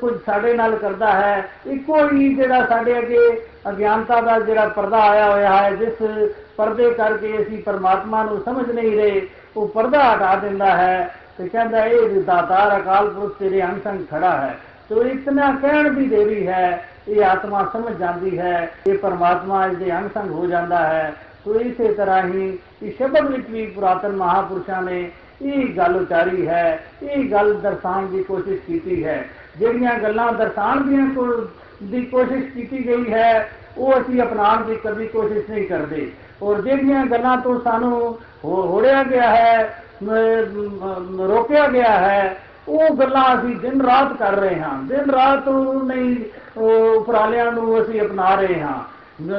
ਕੁਝ 0.00 0.12
ਸਾਡੇ 0.26 0.52
ਨਾਲ 0.54 0.76
ਕਰਦਾ 0.76 1.12
ਹੈ। 1.12 1.48
ਇੱਕੋ 1.66 1.96
ਹੀ 2.08 2.34
ਜਿਹੜਾ 2.34 2.66
ਸਾਡੇ 2.66 2.98
ਅੱਗੇ 2.98 3.20
ਅਗਿਆਨਤਾ 3.68 4.20
ਦਾ 4.20 4.38
ਜਿਹੜਾ 4.40 4.68
ਪਰਦਾ 4.68 4.98
ਆਇਆ 5.00 5.30
ਹੋਇਆ 5.30 5.56
ਹੈ, 5.56 5.70
ਜਿਸ 5.70 6.30
ਪਰਦੇ 6.56 6.90
ਕਰਕੇ 6.90 7.42
ਅਸੀਂ 7.42 7.62
ਪਰਮਾਤਮਾ 7.62 8.22
ਨੂੰ 8.24 8.42
ਸਮਝ 8.44 8.70
ਨਹੀਂ 8.70 8.96
ਰਹੇ, 8.96 9.28
ਉਹ 9.56 9.68
ਪਰਦਾ 9.68 10.14
ਹਟਾ 10.14 10.34
ਦਿੰਦਾ 10.36 10.76
ਹੈ 10.76 11.14
ਤੇ 11.38 11.48
ਕਹਿੰਦਾ, 11.48 11.84
ਇਹ 11.84 12.22
ਦਾਤਾਰ 12.22 12.76
ਅਕਾਲ 12.78 13.08
ਪੁਰਖ 13.08 13.38
ਤੇਰੇ 13.38 13.62
ਅੰਗ 13.62 14.04
ਖੜਾ 14.10 14.36
ਹੈ। 14.36 14.58
ਤੋ 14.88 15.02
ਇਤਨਾ 15.02 15.50
ਕਹਿਣ 15.62 15.92
ਦੀ 15.92 16.06
ਦੇਰੀ 16.06 16.46
ਹੈ 16.46 16.88
ਇਹ 17.08 17.24
ਆਤਮਾ 17.24 17.64
ਸਮਝ 17.72 17.92
ਜਾਂਦੀ 17.96 18.38
ਹੈ, 18.38 18.70
ਇਹ 18.86 18.98
ਪਰਮਾਤਮਾ 18.98 19.66
ਇਸ 19.66 19.76
ਦੇ 19.76 19.92
ਅੰਗ 19.92 20.30
ਹੋ 20.30 20.46
ਜਾਂਦਾ 20.46 20.78
ਹੈ। 20.86 21.12
ਤੋ 21.44 21.54
ਇਸੇ 21.60 21.92
ਤਰ੍ਹਾਂ 21.94 22.22
ਹੀ 22.24 22.58
ਇਸ 22.82 22.96
ਸ਼ਬਦ 22.96 23.26
ਵਿੱਚ 23.26 23.48
ਵੀ 23.50 23.66
ਪੁਰਾਤਨ 23.66 24.16
ਮਹਾਪੁਰਸ਼ਾਂ 24.16 24.82
ਨੇ 24.82 25.10
ਇਹ 25.42 25.66
ਗੱਲ 25.76 25.96
ਉਚਾਰੀ 25.96 26.46
ਹੈ, 26.48 26.80
ਇਹ 27.02 27.30
ਗੱਲ 27.30 27.54
ਦਰਸਾਉਣ 27.54 28.06
ਦੀ 28.06 28.22
ਕੋਸ਼ਿਸ਼ 28.22 28.60
ਕੀਤੀ 28.66 29.04
ਹੈ। 29.04 29.24
ਜਿਹੜੀਆਂ 29.58 29.98
ਗੱਲਾਂ 29.98 30.32
ਦਰਸਾਉਣ 30.32 30.82
ਦੀਆਂ 30.82 31.06
ਦੀ 31.82 32.04
ਕੋਸ਼ਿਸ਼ 32.04 32.52
ਕੀਤੀ 32.54 32.86
ਗਈ 32.86 33.12
ਹੈ, 33.12 33.48
ਉਹ 33.78 34.00
ਅਸੀਂ 34.00 34.22
ਅਪਣਾਉਣ 34.22 34.64
ਦੀ 34.64 34.76
ਕਦੀ 34.84 35.06
ਕੋਸ਼ਿਸ਼ 35.06 35.50
ਨਹੀਂ 35.50 35.66
ਕਰਦੇ। 35.68 36.10
ਔਰ 36.42 36.60
ਜਿਹੜੀਆਂ 36.62 37.04
ਗੱਲਾਂ 37.06 37.36
ਤੋਂ 37.36 37.58
ਸਾਨੂੰ 37.60 38.18
ਹੋੜਿਆ 38.44 39.02
ਗਿਆ 39.02 39.28
ਹੈ 39.30 39.82
ਰੋਕਿਆ 41.18 41.66
ਗਿਆ 41.68 41.92
ਹੈ 41.98 42.36
ਉਹ 42.68 42.94
ਗੱਲਾਂ 42.96 43.24
ਅਸੀਂ 43.34 43.56
ਦਿਨ 43.56 43.80
ਰਾਤ 43.80 44.12
ਕਰ 44.12 44.32
ਰਹੇ 44.32 44.60
ਹਾਂ। 44.60 44.76
ਦਿਨ 44.82 45.10
ਰਾਤ 45.10 45.48
ਨਹੀਂ 45.84 46.60
ਉਪਰਾਲਿਆਂ 46.60 47.50
ਨੂੰ 47.52 47.80
ਅਸੀਂ 47.82 48.00
ਅਪਣਾ 48.02 48.34
ਰਹੇ 48.34 48.60
ਹਾਂ। 48.60 48.82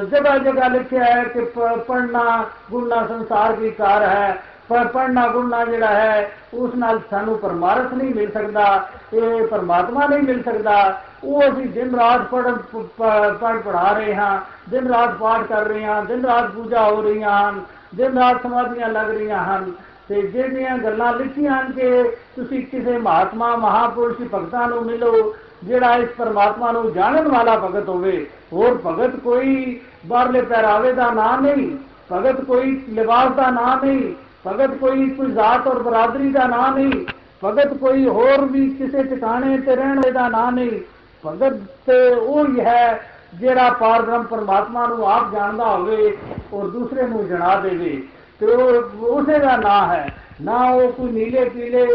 ਜਗ੍ਹਾ 0.03 0.37
ਜਗ੍ਹਾ 0.37 0.67
ਲਿਖਿਆ 0.67 1.03
ਹੈ 1.03 1.23
ਕਿ 1.23 1.41
ਪੜਨਾ 1.87 2.43
ਗੁਣਾ 2.71 3.05
ਸੰਸਾਰ 3.07 3.53
ਦੀ 3.53 3.71
ਕਾਰ 3.71 4.03
ਹੈ, 4.03 4.37
ਪਰ 4.69 4.87
ਪੜਨਾ 4.87 5.27
ਗੁਣਾ 5.27 5.63
ਜਿਹੜਾ 5.65 5.87
ਹੈ, 5.87 6.29
ਉਸ 6.53 6.75
ਨਾਲ 6.75 6.99
ਸਾਨੂੰ 7.09 7.37
ਪਰਮਾਰਥ 7.39 7.93
ਨਹੀਂ 7.93 8.13
ਮਿਲ 8.15 8.31
ਸਕਦਾ, 8.31 8.87
ਇਹ 9.13 9.47
ਪਰਮਾਤਮਾ 9.47 10.05
ਨਹੀਂ 10.07 10.23
ਮਿਲ 10.23 10.41
ਸਕਦਾ। 10.43 11.01
ਉਹ 11.23 11.41
ਅਸੀਂ 11.43 11.65
ਦਿਨ 11.69 11.95
ਰਾਤ 11.95 12.21
ਪੜਨ 12.21 12.57
ਪੜ 12.97 13.57
ਪੜਾ 13.57 13.91
ਰਹੇ 13.91 14.15
ਹਾਂ, 14.15 14.39
ਦਿਨ 14.69 14.87
ਰਾਤ 14.87 15.13
ਪਾਠ 15.15 15.43
ਕਰ 15.43 15.63
ਰਹੇ 15.63 15.83
ਹਾਂ, 15.85 16.01
ਦਿਨ 16.03 16.25
ਰਾਤ 16.25 16.49
ਪੂਜਾ 16.51 16.83
ਹੋ 16.83 17.01
ਰਹੀਆਂ 17.01 17.37
ਹਨ, 17.39 17.61
ਦਿਨ 17.95 18.17
ਰਾਤ 18.17 18.41
ਸਮਾਧੀਆਂ 18.43 18.89
ਲੱਗ 18.89 19.09
ਰਹੀਆਂ 19.09 19.43
ਹਨ। 19.45 19.71
ਤੇ 20.09 20.21
ਜਿਹੜੀਆਂ 20.21 20.77
ਗੱਲਾਂ 20.77 21.13
ਲਿਖੀਆਂ 21.13 21.51
ਹਨ 21.51 21.71
ਕਿ 21.71 22.03
ਤੁਸੀਂ 22.35 22.65
ਕਿਸੇ 22.67 22.97
ਮਹਾਤਮਾ, 22.97 23.55
ਮਹਾਪੁਰਸ਼ 23.55 24.21
ਭਗਤਾਂ 24.33 24.67
ਨੂੰ 24.67 24.83
ਮਿਲੋ, 24.85 25.35
ਜਿਹੜਾ 25.63 25.95
ਇਸ 25.95 26.09
ਪਰਮਾਤਮਾ 26.17 26.71
ਨੂੰ 26.71 26.91
ਜਾਣਨ 26.93 27.27
ਵਾਲਾ 27.27 27.55
ਭਗਤ 27.57 27.89
ਹੋਵੇ, 27.89 28.25
ਹੋਰ 28.53 28.77
ਭਗਤ 28.85 29.15
ਕੋਈ 29.15 29.79
ਬਾਹਰਲੇ 30.05 30.41
ਪਹਿਰਾਵੇ 30.41 30.91
ਦਾ 30.93 31.09
ਨਾਂ 31.11 31.37
ਨਹੀਂ, 31.41 31.69
ਭਗਤ 32.11 32.41
ਕੋਈ 32.41 32.79
ਲਿਬਾਸ 32.89 33.31
ਦਾ 33.35 33.49
ਨਾਂ 33.49 33.77
ਨਹੀਂ, 33.85 34.13
ਭਗਤ 34.47 34.75
ਕੋਈ 34.77 35.09
ਕੋਈ 35.09 35.31
ਜ਼ਾਤ 35.31 35.67
ਔਰ 35.67 35.81
ਬਰਾਦਰੀ 35.83 36.31
ਦਾ 36.31 36.45
ਨਾਂ 36.47 36.71
ਨਹੀਂ, 36.71 37.05
ਭਗਤ 37.43 37.73
ਕੋਈ 37.73 38.07
ਹੋਰ 38.07 38.45
ਵੀ 38.45 38.69
ਕਿਸੇ 38.69 39.03
ਟਿਕਾਣੇ 39.03 39.57
ਤੇ 39.57 39.75
ਰਹਿਣ 39.75 40.11
ਦਾ 40.11 40.27
ਨਾਂ 40.29 40.51
ਨਹੀਂ, 40.51 40.79
ਭਗਤ 41.23 41.57
ਤੇ 41.85 41.97
ਉਹ 42.13 42.47
ਹੀ 42.47 42.59
ਹੈ 42.59 43.01
ਜਿਹੜਾ 43.35 43.69
ਪਾਰਬ੍ਰਹਮ 43.69 44.23
ਪਰਮਾਤਮਾ 44.23 44.85
ਨੂੰ 44.87 45.07
ਆਪ 45.07 45.31
ਜਾਣਦਾ 45.31 45.65
ਹੋਵੇ 45.65 46.17
ਔਰ 46.53 46.67
ਦੂਸਰੇ 46.67 47.07
ਨੂੰ 47.07 47.27
ਜਣਾ 47.27 47.55
ਦੇਵੇ। 47.55 48.01
ਤੇ 48.39 48.45
ਉਹ 48.45 49.07
ਉਸੇ 49.07 49.39
ਦਾ 49.39 49.55
ਨਾਂ 49.57 49.87
ਹੈ। 49.87 50.07
ਨਾ 50.41 50.57
ਉਹ 50.69 50.91
ਕੋਈ 50.91 51.11
ਨੀਲੇ, 51.11 51.43
ਪੀਲੇ 51.49 51.87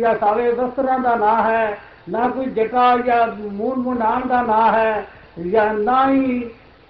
ਜਾਂ 0.00 0.14
ਸਾਵੇ 0.14 0.50
ਵਸਤਰਾਂ 0.50 0.98
ਦਾ 0.98 1.14
ਨਾਂ 1.16 1.42
ਹੈ, 1.42 1.78
ਨਾ 2.08 2.28
ਕੋਈ 2.28 2.46
ਜਟਾ 2.46 2.96
ਜਾਂ 2.98 3.26
ਮੂਨ 3.52 3.78
ਮੁੰਡਾਨ 3.78 4.28
ਦਾ 4.28 4.42
ਨਾਂ 4.42 4.72
ਹੈ, 4.72 5.04
ਜਾਂ 5.50 5.72
ਨਾ 5.74 6.08
ਹੀ 6.10 6.38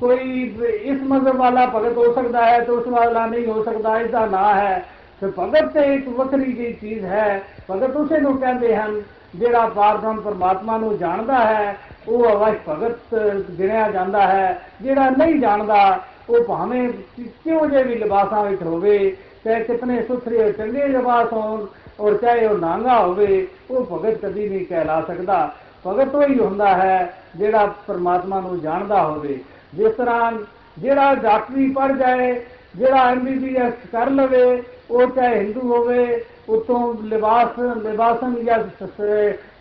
ਕੋਈ 0.01 0.55
ਇਸ 0.83 1.03
ਮਜ਼ਹਬ 1.03 1.37
ਵਾਲਾ 1.37 1.67
ਭਗਤ 1.67 1.97
ਹੋ 1.97 2.13
ਸਕਦਾ 2.15 2.45
ਹੈ 2.47 2.59
ਤੇ 2.61 2.73
ਉਸ 2.73 2.87
ਵਾਲਾ 2.87 3.27
ਨਹੀਂ 3.27 3.47
ਹੋ 3.47 3.63
ਸਕਦਾ, 3.63 3.99
ਇਸ 3.99 4.11
ਦਾ 4.11 4.27
ਨਾਂ 4.27 4.55
ਹੈ। 4.55 4.85
ਤੇ 5.21 5.27
ਭਗਤ 5.39 5.67
ਤੇ 5.69 5.95
ਇੱਕ 5.95 6.09
ਵੱਖਰੀ 6.09 6.53
ਜੀ 6.53 6.73
ਚੀਜ਼ 6.73 7.05
ਹੈ। 7.05 7.43
ਭਗਤ 7.71 7.97
ਉਸੇ 7.97 8.19
ਨੂੰ 8.21 8.37
ਕਹਿੰਦੇ 8.39 8.75
ਹਨ, 8.77 9.03
ਜਿਹੜਾ 9.35 9.67
ਪਾਰਬ੍ਰਹਮ 9.67 10.21
ਪਰਮਾਤਮਾ 10.21 10.77
ਨੂੰ 10.79 10.99
ਜਾਣਦਾ 10.99 11.45
ਹੈ, 11.45 11.77
ਉਹ 12.09 12.25
ਅਵਸ਼ 12.31 12.59
ਭਗਤ 12.69 13.15
ਗਿਣਿਆ 13.59 13.91
ਜਾਂਦਾ 13.91 14.27
ਹੈ। 14.27 14.61
ਜਿਹੜਾ 14.83 15.09
ਨਹੀਂ 15.11 15.41
ਜਾਣਦਾ 15.41 15.99
ਉਹ 16.31 16.45
ਭਾਵੇਂ 16.45 16.89
ਕਿਉਂ 17.19 17.67
ਜੇ 17.67 17.83
ਵੀ 17.83 17.95
ਲਿਬਾਸਾਂ 17.95 18.45
ਵਿੱਚ 18.45 18.63
ਹੋਵੇ, 18.63 19.17
ਚਾਹੇ 19.45 19.65
ਕਿਤਨੇ 19.65 20.03
ਸੁਥਰੇ 20.03 20.51
ਚੰਗੇ 20.53 20.87
ਲਿਬਾਸ 20.89 21.33
ਹੋਣ, 21.33 21.67
ਔਰ 22.01 22.17
ਚਾਹੇ 22.17 22.47
ਉਹ 22.47 22.59
ਨਾਂਗਾ 22.59 22.99
ਹੋਵੇ, 22.99 23.47
ਉਹ 23.71 23.85
ਭਗਤ 23.93 24.19
ਕਦੀ 24.23 24.49
ਨਹੀਂ 24.49 24.65
ਕਹਿਲਾ 24.67 25.01
ਸਕਦਾ। 25.01 25.55
ਭਗਤ 25.87 26.15
ਉਹ 26.15 26.23
ਹੀ 26.29 26.39
ਹੁੰਦਾ 26.39 26.77
ਹੈ 26.77 27.15
ਜਿਹੜਾ 27.37 27.67
ਪਰਮਾਤਮਾ 27.87 28.41
ਨੂੰ 28.41 28.61
ਜਾਣਦਾ 28.61 29.03
ਹੋਵੇ। 29.05 29.39
ਜਿਸ 29.75 29.93
ਤਰ੍ਹਾਂ 29.93 30.33
ਜਿਹੜਾ 30.79 31.15
ਡਾਕਟਰੀ 31.15 31.71
ਪੜ 31.71 31.91
ਜਾਏ, 31.93 32.41
ਜਿਹੜਾ 32.77 33.11
ਐਮਬੀਬੀਐਸ 33.11 33.75
ਕਰ 33.93 34.11
ਲਵੇ, 34.11 34.63
ਉਹ 34.91 35.07
ਚਾਹੇ 35.07 35.39
ਹਿੰਦੂ 35.39 35.61
ਹੋਵੇ 35.61 36.25
ਉਤੋਂ 36.49 36.95
ਲਿਬਾਸ 37.03 37.59
ਲਿਬਾਸਨ 37.83 38.35
ਜਾਂ 38.45 38.59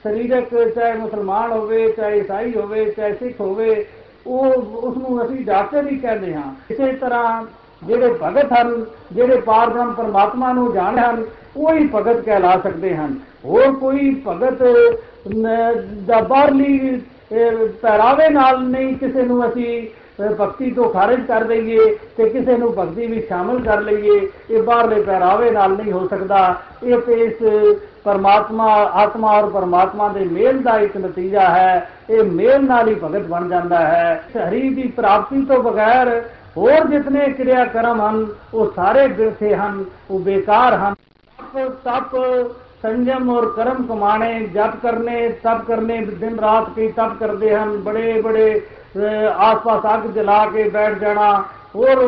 ਸਰੀਰਕ 0.04 0.54
ਚਾਹੇ 0.76 0.94
ਮੁਸਲਮਾਨ 0.94 1.52
ਹੋਵੇ, 1.52 1.88
ਚਾਹੇ 1.92 2.18
ਈਸਾਈ 2.20 2.54
ਹੋਵੇ, 2.56 2.86
ਚਾਹੇ 2.86 3.14
ਸਿੱਖ 3.14 3.40
ਹੋਵੇ 3.42 3.86
ਉਹ 4.28 4.46
ਉਸ 4.88 4.98
ਨੂੰ 4.98 5.24
ਅਸੀਂ 5.26 5.46
ਡਾਕਟਰ 5.46 5.88
ਹੀ 5.88 5.98
ਕਹਿੰਦੇ 5.98 6.34
ਹਾਂ। 6.34 6.54
ਇਸੇ 6.72 6.92
ਤਰ੍ਹਾਂ 6.92 7.44
ਜਿਹੜੇ 7.84 8.14
ਭਗਤ 8.24 8.52
ਹਨ, 8.54 8.86
ਜਿਹੜੇ 9.14 9.40
ਪਾਰਬ੍ਰਹਮ 9.42 9.94
ਪਰਮਾਤਮਾ 9.94 10.52
ਨੂੰ 10.54 10.72
ਜਾਣਦੇ 10.74 11.02
ਹਨ, 11.02 11.24
ਉਹ 11.58 11.74
ਹੀ 11.74 11.88
ਭਗਤ 11.96 12.22
ਕਹਿਲਾ 12.22 12.58
ਸਕਦੇ 12.60 12.96
ਹਨ। 12.96 13.18
ਹੋਰ 13.46 13.72
ਕੋਈ 13.74 14.14
ਭਗਤ 14.28 14.64
ਦਾ 16.08 16.20
ਬਾਹਰਲੀ 16.22 17.02
ਪਹਿਰਾਵੇ 17.82 18.30
ਨਾਲ 18.30 18.64
ਨਹੀਂ 18.64 18.96
ਕਿਸੇ 18.98 19.24
ਨੂੰ 19.24 19.48
ਅਸੀਂ 19.48 19.88
ਭਗਤੀ 20.22 20.72
ਤੋਂ 20.72 20.90
ਖਾਰਜ 20.90 21.22
ਕਰ 21.28 21.44
ਦਈਏ 21.44 21.86
ਤੇ 22.18 22.28
ਕਿਸੇ 22.30 22.58
ਨੂੰ 22.58 22.72
ਭਗਤੀ 22.74 23.06
ਵਿੱਚ 23.08 23.28
ਸ਼ਾਮਲ 23.28 23.60
ਕਰ 23.62 23.82
ਲਈਏ, 23.82 24.20
ਇਹ 24.52 24.62
ਬਾਹਰਲੇ 24.64 25.02
ਪਹਿਰਾਵੇ 25.02 25.50
ਨਾਲ 25.52 25.72
ਨਹੀਂ 25.72 25.92
ਹੋ 25.92 26.08
ਸਕਦਾ। 26.08 26.56
ਇਹ 26.84 26.98
ਤੇ 26.98 27.14
ਇਸ 27.14 27.42
ਪਰਮਾਤਮਾ, 28.04 28.66
ਆਤਮਾ 28.96 29.32
ਔਰ 29.32 29.50
ਪਰਮਾਤਮਾ 29.50 30.08
ਦੇ 30.10 30.26
ਮੇਲ 30.26 30.62
ਦਾ 30.64 30.78
ਇੱਕ 30.80 30.98
ਨਤੀਜਾ 30.98 31.48
ਹੈ। 31.50 31.90
ਇਹ 32.10 32.24
ਮੇਲ 32.24 32.66
ਨਾਲ 32.66 32.88
ਹੀ 32.88 32.96
ਭਗਤ 32.96 33.28
ਬਣ 33.28 33.48
ਜਾਂਦਾ 33.50 33.80
ਹੈ। 33.80 34.24
ਹਰੀ 34.40 34.70
ਦੀ 34.70 34.88
ਪ੍ਰਾਪਤੀ 34.88 35.46
ਤੋਂ 35.46 35.62
ਬਗੈਰ 35.64 36.22
ਹੋਰ 36.58 36.88
ਜਿਤਨੇ 36.88 37.30
ਕਿਰਿਆ 37.30 37.66
ਕਰਮ 37.66 38.02
ਹਨ, 38.02 38.26
ਉਹ 38.54 38.72
ਸਾਰੇ 38.76 39.08
ਬਿਰਥੇ 39.10 39.56
ਹਨ, 39.56 39.84
ਉਹ 40.12 40.20
ਬੇਕਾਰ 40.20 40.74
ਹਨ। 40.74 40.94
ਤਪ 41.84 42.16
ਸੰਜਮ 42.82 43.30
ਔਰ 43.30 43.46
ਕਰਮ 43.56 43.84
ਕਮਾਣੇ, 43.88 44.40
ਜਪ 44.46 44.76
ਕਰਨੇ, 44.84 45.28
ਤਪ 45.44 45.66
ਕਰਨੇ, 45.68 45.98
ਦਿਨ 46.06 46.40
ਰਾਤ 46.40 46.70
ਕੀ 46.70 46.88
ਤਪ 46.88 47.18
ਕਰਦੇ 47.20 47.56
ਹਨ। 47.56 47.76
ਬੜੇ 47.78 48.22
ਬੜੇ 48.22 48.62
ਆਸ-ਪਾਸ 49.38 49.84
ਅੱਗ 49.94 50.08
ਜਲਾ 50.10 50.46
ਕੇ 50.46 50.70
ਬੈਠ 50.70 50.98
ਜਾਣਾ, 51.00 51.44
ਹੋਰ 51.76 52.08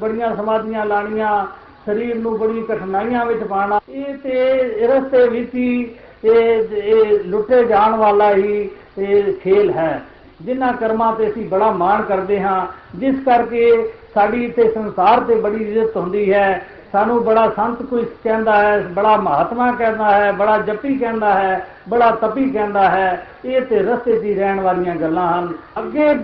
ਬੜੀਆਂ 0.00 0.34
ਸਮਾਧੀਆਂ 0.36 0.84
ਲਾਣੀਆਂ 0.86 1.44
ਸਰੀਰ 1.86 2.14
ਨੂੰ 2.14 2.38
ਬੜੀ 2.38 2.60
ਕਠਿਨਾਈਆਂ 2.68 3.26
ਵਿੱਚ 3.26 3.42
ਪਾਣਾ 3.44 3.80
ਇਹ 3.88 4.14
ਤੇ 4.14 4.58
ਰਸਤੇ 4.86 5.28
ਵਿੱਚ 5.28 5.54
ਹੀ 5.54 5.90
ਇਹ 6.24 7.18
ਲੁੱਟੇ 7.24 7.64
ਜਾਣ 7.64 7.94
ਵਾਲਾ 7.96 8.34
ਹੀ 8.34 8.70
ਇਹ 8.98 9.32
ਖੇਲ 9.34 9.70
ਹੈ। 9.70 10.02
ਜਿਨ੍ਹਾਂ 10.42 10.72
ਕਰਮਾਂ 10.72 11.12
ਤੇ 11.12 11.30
ਅਸੀਂ 11.30 11.48
ਬੜਾ 11.48 11.70
ਮਾਣ 11.72 12.02
ਕਰਦੇ 12.02 12.40
ਹਾਂ। 12.40 12.66
ਜਿਸ 12.94 13.16
ਕਰਕੇ 13.26 13.92
ਸਾਡੀ 14.14 14.48
ਤੇ 14.48 14.70
ਸੰਸਾਰ 14.70 15.20
ਤੇ 15.20 15.34
ਬੜੀ 15.34 15.64
ਇੱਜ਼ਤ 15.64 15.96
ਹੁੰਦੀ 15.96 16.32
ਹੈ। 16.32 16.66
ਸਾਨੂੰ 16.92 17.24
ਬੜਾ 17.24 17.50
ਸੰਤ 17.56 17.82
ਕੋਈ 17.82 18.06
ਕਹਿੰਦਾ 18.24 18.56
ਹੈ, 18.62 18.78
ਬੜਾ 18.78 19.16
ਮਹਾਤਮਾ 19.16 19.72
ਕਹਿੰਦਾ 19.72 20.16
ਹੈ, 20.16 20.32
ਬੜਾ 20.32 20.58
ਜੱਪੀ 20.58 20.98
ਕਹਿੰਦਾ 20.98 21.34
ਹੈ, 21.34 21.66
ਬੜਾ 21.88 22.10
ਤਪੀ 22.10 22.50
ਕਹਿੰਦਾ 22.50 22.88
ਹੈ। 22.90 23.26
ਇਹ 23.44 23.60
ਤੇ 23.60 23.78
ਰਸਤੇ 23.78 24.18
ਦੀ 24.18 24.34
ਰਹਿਣ 24.34 24.60
ਵਾਲੀਆਂ 24.60 24.96
ਗੱਲਾਂ 24.96 25.38
ਹਨ। 25.38 25.52
ਅੱਗੇ 25.78 26.14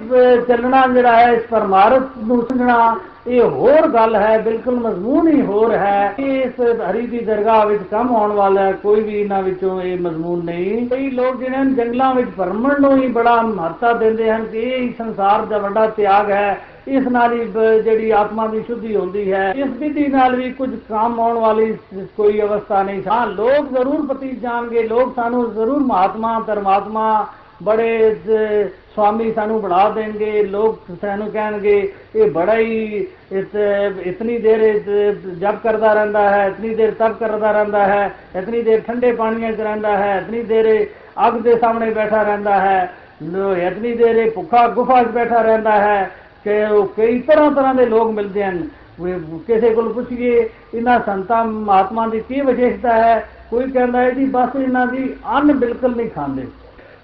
ਚੱਲਣਾ 0.48 0.86
ਜਿਹੜਾ 0.86 1.16
ਹੈ, 1.16 1.32
ਇਸ 1.32 1.42
ਪਰਮਾਰਥ 1.42 2.02
ਨੂੰ 2.24 2.42
ਸਮਝਣਾ 2.42 2.96
ਇਹ 3.26 3.40
ਹੋਰ 3.42 3.86
ਗੱਲ 3.88 4.14
ਹੈ, 4.16 4.38
ਬਿਲਕੁਲ 4.38 4.78
ਮਜ਼ਮੂਨ 4.80 5.26
ਹੀ 5.28 5.40
ਹੋਰ 5.42 5.72
ਹੈ 5.72 6.14
ਇਸ 6.18 6.60
ਹਰੀ 6.80 7.06
ਦੀ 7.06 7.18
ਦਰਗਾਹ 7.18 7.66
ਵਿੱਚ 7.66 7.82
ਕੰਮ 7.90 8.14
ਆਉਣ 8.16 8.32
ਵਾਲਾ 8.32 8.70
ਕੋਈ 8.72 9.02
ਵੀ 9.02 9.20
ਇਹਨਾਂ 9.20 9.42
ਵਿੱਚੋਂ 9.42 9.80
ਇਹ 9.82 9.98
ਮਜ਼ਮੂਨ 10.00 10.44
ਨਹੀਂ। 10.44 10.86
ਕਈ 10.88 11.10
ਲੋਕ 11.10 11.36
ਜਿਹੜੇ 11.36 11.64
ਜੰਗਲਾਂ 11.74 12.14
ਵਿੱਚ 12.14 12.30
ਭਰਮਣ 12.36 12.80
ਨੂੰ 12.80 12.96
ਹੀ 12.96 13.06
ਬੜਾ 13.08 13.40
ਮਹੱਤਤਾ 13.42 13.92
ਦਿੰਦੇ 13.92 14.30
ਹਨ 14.30 14.44
ਕਿ 14.44 14.58
ਇਹ 14.58 14.92
ਸੰਸਾਰ 14.98 15.44
ਦਾ 15.46 15.58
ਵੱਡਾ 15.58 15.86
ਤਿਆਗ 15.86 16.30
ਹੈ। 16.30 16.60
ਇਸ 16.88 17.06
ਨਾਲ 17.08 17.32
ਹੀ 17.32 17.44
ਜਿਹੜੀ 17.84 18.10
ਆਤਮਾ 18.10 18.46
ਦੀ 18.46 18.62
ਸ਼ੁੱਧੀ 18.62 18.94
ਹੁੰਦੀ 18.96 19.32
ਹੈ। 19.32 19.52
ਇਸ 19.56 19.70
ਵਿਧੀ 19.78 20.06
ਨਾਲ 20.06 20.36
ਵੀ 20.36 20.50
ਕੁਝ 20.50 20.70
ਕੰਮ 20.88 21.20
ਆਉਣ 21.20 21.38
ਵਾਲੀ 21.38 21.72
ਕੋਈ 22.16 22.40
ਅਵਸਥਾ 22.40 22.82
ਨਹੀਂ। 22.82 23.02
ਹਾਂ, 23.08 23.26
ਲੋਕ 23.26 23.68
ਜ਼ਰੂਰ 23.68 24.06
ਪਤੀ 24.06 24.30
ਜਾਣਗੇ, 24.36 24.82
ਲੋਕ 24.82 25.14
ਸਾਨੂੰ 25.16 25.52
ਜ਼ਰੂਰ 25.52 25.82
ਮਹਾਤਮਾ, 25.82 26.38
ਪਰਮਾਤਮਾ 26.38 27.26
ਬੜੇ 27.62 28.14
ਸਵਾਮੀ 28.94 29.32
ਸਾਨੂੰ 29.32 29.60
ਬਣਾ 29.62 29.88
ਦੇਣਗੇ, 29.90 30.42
ਲੋਕ 30.44 30.78
ਸਾਨੂੰ 31.00 31.30
ਕਹਿਣਗੇ, 31.30 31.92
ਇਹ 32.16 32.30
ਬੜਾ 32.30 32.56
ਹੀ 32.56 33.06
ਇਤਨੀ 33.32 34.38
ਦੇਰ 34.38 34.62
ਜਪ 35.40 35.62
ਕਰਦਾ 35.62 35.92
ਰਹਿੰਦਾ 35.94 36.28
ਹੈ, 36.30 36.46
ਇਤਨੀ 36.46 36.74
ਦੇਰ 36.74 36.90
ਤਪ 36.90 37.18
ਕਰਦਾ 37.20 37.50
ਰਹਿੰਦਾ 37.52 37.86
ਹੈ, 37.86 38.10
ਇਤਨੀ 38.36 38.62
ਦੇਰ 38.62 38.80
ਠੰਡੇ 38.80 39.12
ਪਾਣੀਆਂ 39.12 39.52
'ਚ 39.52 39.60
ਰਹਿੰਦਾ 39.60 39.96
ਹੈ, 39.96 40.16
ਇਤਨੀ 40.16 40.42
ਦੇਰ 40.44 40.86
ਅੱਗ 41.26 41.34
ਦੇ 41.34 41.56
ਸਾਹਮਣੇ 41.58 41.90
ਬੈਠਾ 41.92 42.22
ਰਹਿੰਦਾ 42.22 42.60
ਹੈ 42.60 42.92
ਇਤਨੀ 43.66 43.92
ਦੇਰ 43.94 44.30
ਭੁੱਖਾ 44.30 44.66
ਗੁਫਾ 44.68 45.02
'ਚ 45.02 45.08
ਬੈਠਾ 45.14 45.40
ਰਹਿੰਦਾ 45.42 45.80
ਹੈ 45.80 46.10
ਕਿ 46.44 46.62
ਉਹ 46.66 46.86
ਕਈ 46.96 47.18
ਤਰ੍ਹਾਂ 47.20 47.50
ਤਰ੍ਹਾਂ 47.50 47.74
ਦੇ 47.74 47.86
ਲੋਕ 47.86 48.10
ਮਿਲਦੇ 48.10 48.44
ਹਨ। 48.44 48.68
ਕਿਸੇ 49.46 49.70
ਕੋਲ 49.70 49.92
ਪੁੱਛੀਏ, 49.92 50.48
ਇਹਨਾਂ 50.74 50.98
ਸੰਤਾਂ 51.06 51.44
ਮਹਾਤਮਾ 51.44 52.06
ਦੀ 52.08 52.20
ਕੀ 52.28 52.40
ਵਿਸ਼ੇਸ਼ਤਾ 52.40 52.92
ਹੈ? 52.94 53.24
ਕੋਈ 53.50 53.70
ਕਹਿੰਦਾ 53.70 54.00
ਹੈ 54.00 54.10
ਜੀ, 54.10 54.24
ਬਸ 54.26 54.56
ਇਹਨਾਂ 54.56 54.86
ਦੀ 54.86 55.14
ਅੰਨ 55.36 55.52
ਬਿਲਕੁਲ 55.54 55.96
ਨਹੀਂ 55.96 56.10
ਖਾਂਦੇ। 56.10 56.46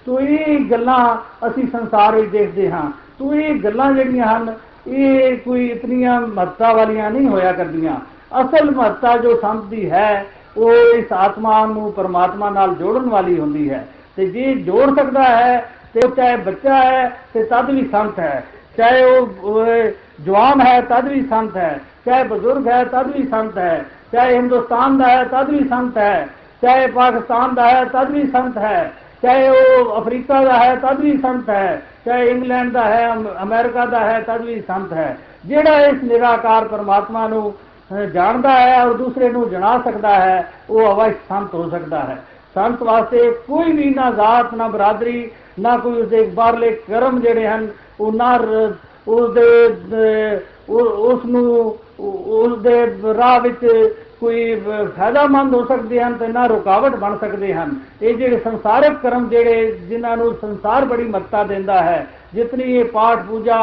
ਤੋ 0.06 0.20
ਇਹ 0.20 0.58
ਗੱਲਾਂ 0.70 1.16
ਅਸੀਂ 1.48 1.68
ਸੰਸਾਰ 1.72 2.16
ਵਿੱਚ 2.16 2.30
ਦੇਖਦੇ 2.30 2.70
ਹਾਂ। 2.70 2.90
ਤੋ 3.18 3.34
ਇਹ 3.34 3.54
ਗੱਲਾਂ 3.54 3.92
ਜਿਹੜੀਆਂ 3.92 4.26
ਹਨ, 4.26 4.54
ਇਹ 4.86 5.38
ਕੋਈ 5.38 5.66
ਇਤਨੀਆਂ 5.66 6.20
ਮਹੱਤਤਾ 6.20 6.72
ਵਾਲੀਆਂ 6.72 7.10
ਨਹੀਂ 7.10 7.28
ਹੋਇਆ 7.28 7.52
ਕਰਦੀਆਂ। 7.52 7.96
ਅਸਲ 8.40 8.70
ਮਹੱਤਤਾ 8.70 9.16
ਜੋ 9.16 9.36
ਸੰਤ 9.36 9.64
ਦੀ 9.64 9.90
ਹੈ, 9.90 10.26
ਉਹ 10.56 10.72
ਇਸ 10.72 11.12
ਆਤਮਾ 11.12 11.66
ਨੂੰ 11.66 11.92
ਪਰਮਾਤਮਾ 11.92 12.50
ਨਾਲ 12.50 12.74
ਜੋੜਨ 12.74 13.10
ਵਾਲੀ 13.10 13.38
ਹੁੰਦੀ 13.38 13.70
ਹੈ। 13.70 13.88
ਤੇ 14.16 14.26
ਜੇ 14.26 14.54
ਜੋੜ 14.54 15.00
ਸਕਦਾ 15.00 15.22
ਹੈ, 15.22 15.70
ਤੇ 15.94 16.00
ਚਾਹੇ 16.16 16.36
ਬੱਚਾ 16.36 16.74
ਹੈ, 16.74 17.20
ਤੇ 17.34 17.42
ਤਦ 17.42 17.70
ਵੀ 17.70 17.88
ਸੰਤ 17.92 18.18
ਹੈ। 18.18 18.44
ਚਾਹੇ 18.76 19.04
ਉਹ 19.04 19.26
ਜਵਾਨ 20.24 20.60
ਹੈ, 20.60 20.80
ਤਦ 20.80 21.08
ਵੀ 21.08 21.26
ਸੰਤ 21.26 21.56
ਹੈ। 21.56 21.80
ਚਾਹੇ 22.06 22.24
ਬਜ਼ੁਰਗ 22.24 22.68
ਹੈ, 22.68 22.84
ਤਦ 22.84 23.16
ਵੀ 23.16 23.28
ਸੰਤ 23.28 23.58
ਹੈ। 23.58 23.86
ਚਾਹੇ 24.12 24.36
ਹਿੰਦੁਸਤਾਨ 24.36 24.98
ਦਾ 24.98 25.08
ਹੈ, 25.08 25.24
ਤਦ 25.24 25.50
ਵੀ 25.50 25.68
ਸੰਤ 25.68 25.98
ਹੈ। 25.98 26.28
ਚਾਹੇ 26.62 26.86
ਪਾਕਿਸਤਾਨ 26.86 27.54
ਦਾ 27.54 27.70
ਹੈ, 27.70 27.84
ਤਦ 27.84 28.10
ਵੀ 28.10 28.26
ਸੰਤ 28.26 28.58
ਹੈ। 28.58 28.92
ਚਾਹੇ 29.22 29.48
ਉਹ 29.48 30.00
ਅਫਰੀਕਾ 30.00 30.44
ਦਾ 30.44 30.64
ਹੈ 30.64 30.74
ਤਦ 30.76 31.00
ਵੀ 31.00 31.18
ਸੰਤ 31.18 31.50
ਹੈ। 31.50 31.82
ਚਾਹੇ 32.04 32.26
ਇੰਗਲੈਂਡ 32.26 32.72
ਦਾ 32.72 32.84
ਹੈ 32.84 33.14
ਅਮਰੀਕਾ 33.42 33.86
ਦਾ 33.86 34.00
ਹੈ 34.00 34.20
ਤਦ 34.20 34.40
ਵੀ 34.40 34.60
ਸੰਤ 34.60 34.92
ਹੈ। 34.92 35.18
ਜਿਹੜਾ 35.46 35.86
ਇਸ 35.86 36.02
ਨਿਰਾਕਾਰ 36.04 36.68
ਪਰਮਾਤਮਾ 36.68 37.28
ਨੂੰ 37.28 37.54
ਜਾਣਦਾ 38.14 38.52
ਹੈ 38.52 38.84
ਔਰ 38.84 38.94
ਦੂਸਰੇ 38.94 39.28
ਨੂੰ 39.28 39.50
ਜਣਾ 39.50 39.78
ਸਕਦਾ 39.84 40.14
ਹੈ 40.14 40.52
ਉਹ 40.70 40.94
ਅਵਸ਼ 40.94 41.16
ਸੰਤ 41.28 41.54
ਹੋ 41.54 41.68
ਸਕਦਾ 41.70 42.00
ਹੈ। 42.00 42.18
ਸੰਤ 42.54 42.82
ਵਾਸਤੇ 42.82 43.30
ਕੋਈ 43.30 43.72
ਵੀ 43.72 43.90
ਨਾ 43.90 44.10
ਜ਼ਾਤ 44.10 44.54
ਨਾ 44.54 44.68
ਬਰਾਦਰੀ 44.68 45.30
ਨਾ 45.60 45.76
ਕੋਈ 45.76 46.00
ਉਸਦੇ 46.02 46.22
ਬਾਹਰਲੇ 46.34 46.70
ਕਰਮ 46.70 47.20
ਜਿਹੜੇ 47.20 47.46
ਹਨ 47.46 47.68
ਉਹ 48.00 48.12
ਨਾ 48.12 48.36
ਰ- 48.36 48.72
ਉਸਦੇ 49.08 49.42
ਅਹ, 49.68 50.38
ਉਹ- 50.70 50.88
ਉਸ 50.88 51.24
ਨੂੰ 51.24 51.78
ਉਸਦੇ 52.00 52.86
ਰਾਹ 53.18 53.40
ਵਿੱਚ 53.40 53.58
ਕੋਈ 54.20 54.54
ਅਹ, 54.54 54.84
ਫਾਇਦਾਮੰਦ 54.96 55.54
ਹੋ 55.54 55.64
ਸਕਦੇ 55.64 56.00
ਹਨ 56.02 56.12
ਤੇ 56.14 56.28
ਨਾ 56.28 56.46
ਰੁਕਾਵਟ 56.46 56.96
ਬਣ 56.96 57.16
ਸਕਦੇ 57.18 57.52
ਹਨ। 57.54 57.74
ਇਹ 58.02 58.14
ਜਿਹੜੇ 58.14 58.38
ਸੰਸਾਰਿਕ 58.38 58.92
ਕਰਮ 59.02 59.28
ਜਿਹੜੇ 59.28 59.70
ਜਿਨ੍ਹਾਂ 59.88 60.16
ਨੂੰ 60.16 60.32
ਸੰਸਾਰ 60.40 60.84
ਬੜੀ 60.84 61.04
ਮਹੱਤਤਾ 61.04 61.42
ਦਿੰਦਾ 61.44 61.82
ਹੈ 61.82 62.06
ਜਿਤਨੀ 62.34 62.76
ਇਹ 62.76 62.84
ਪਾਠ 62.84 63.22
ਪੂਜਾ 63.22 63.58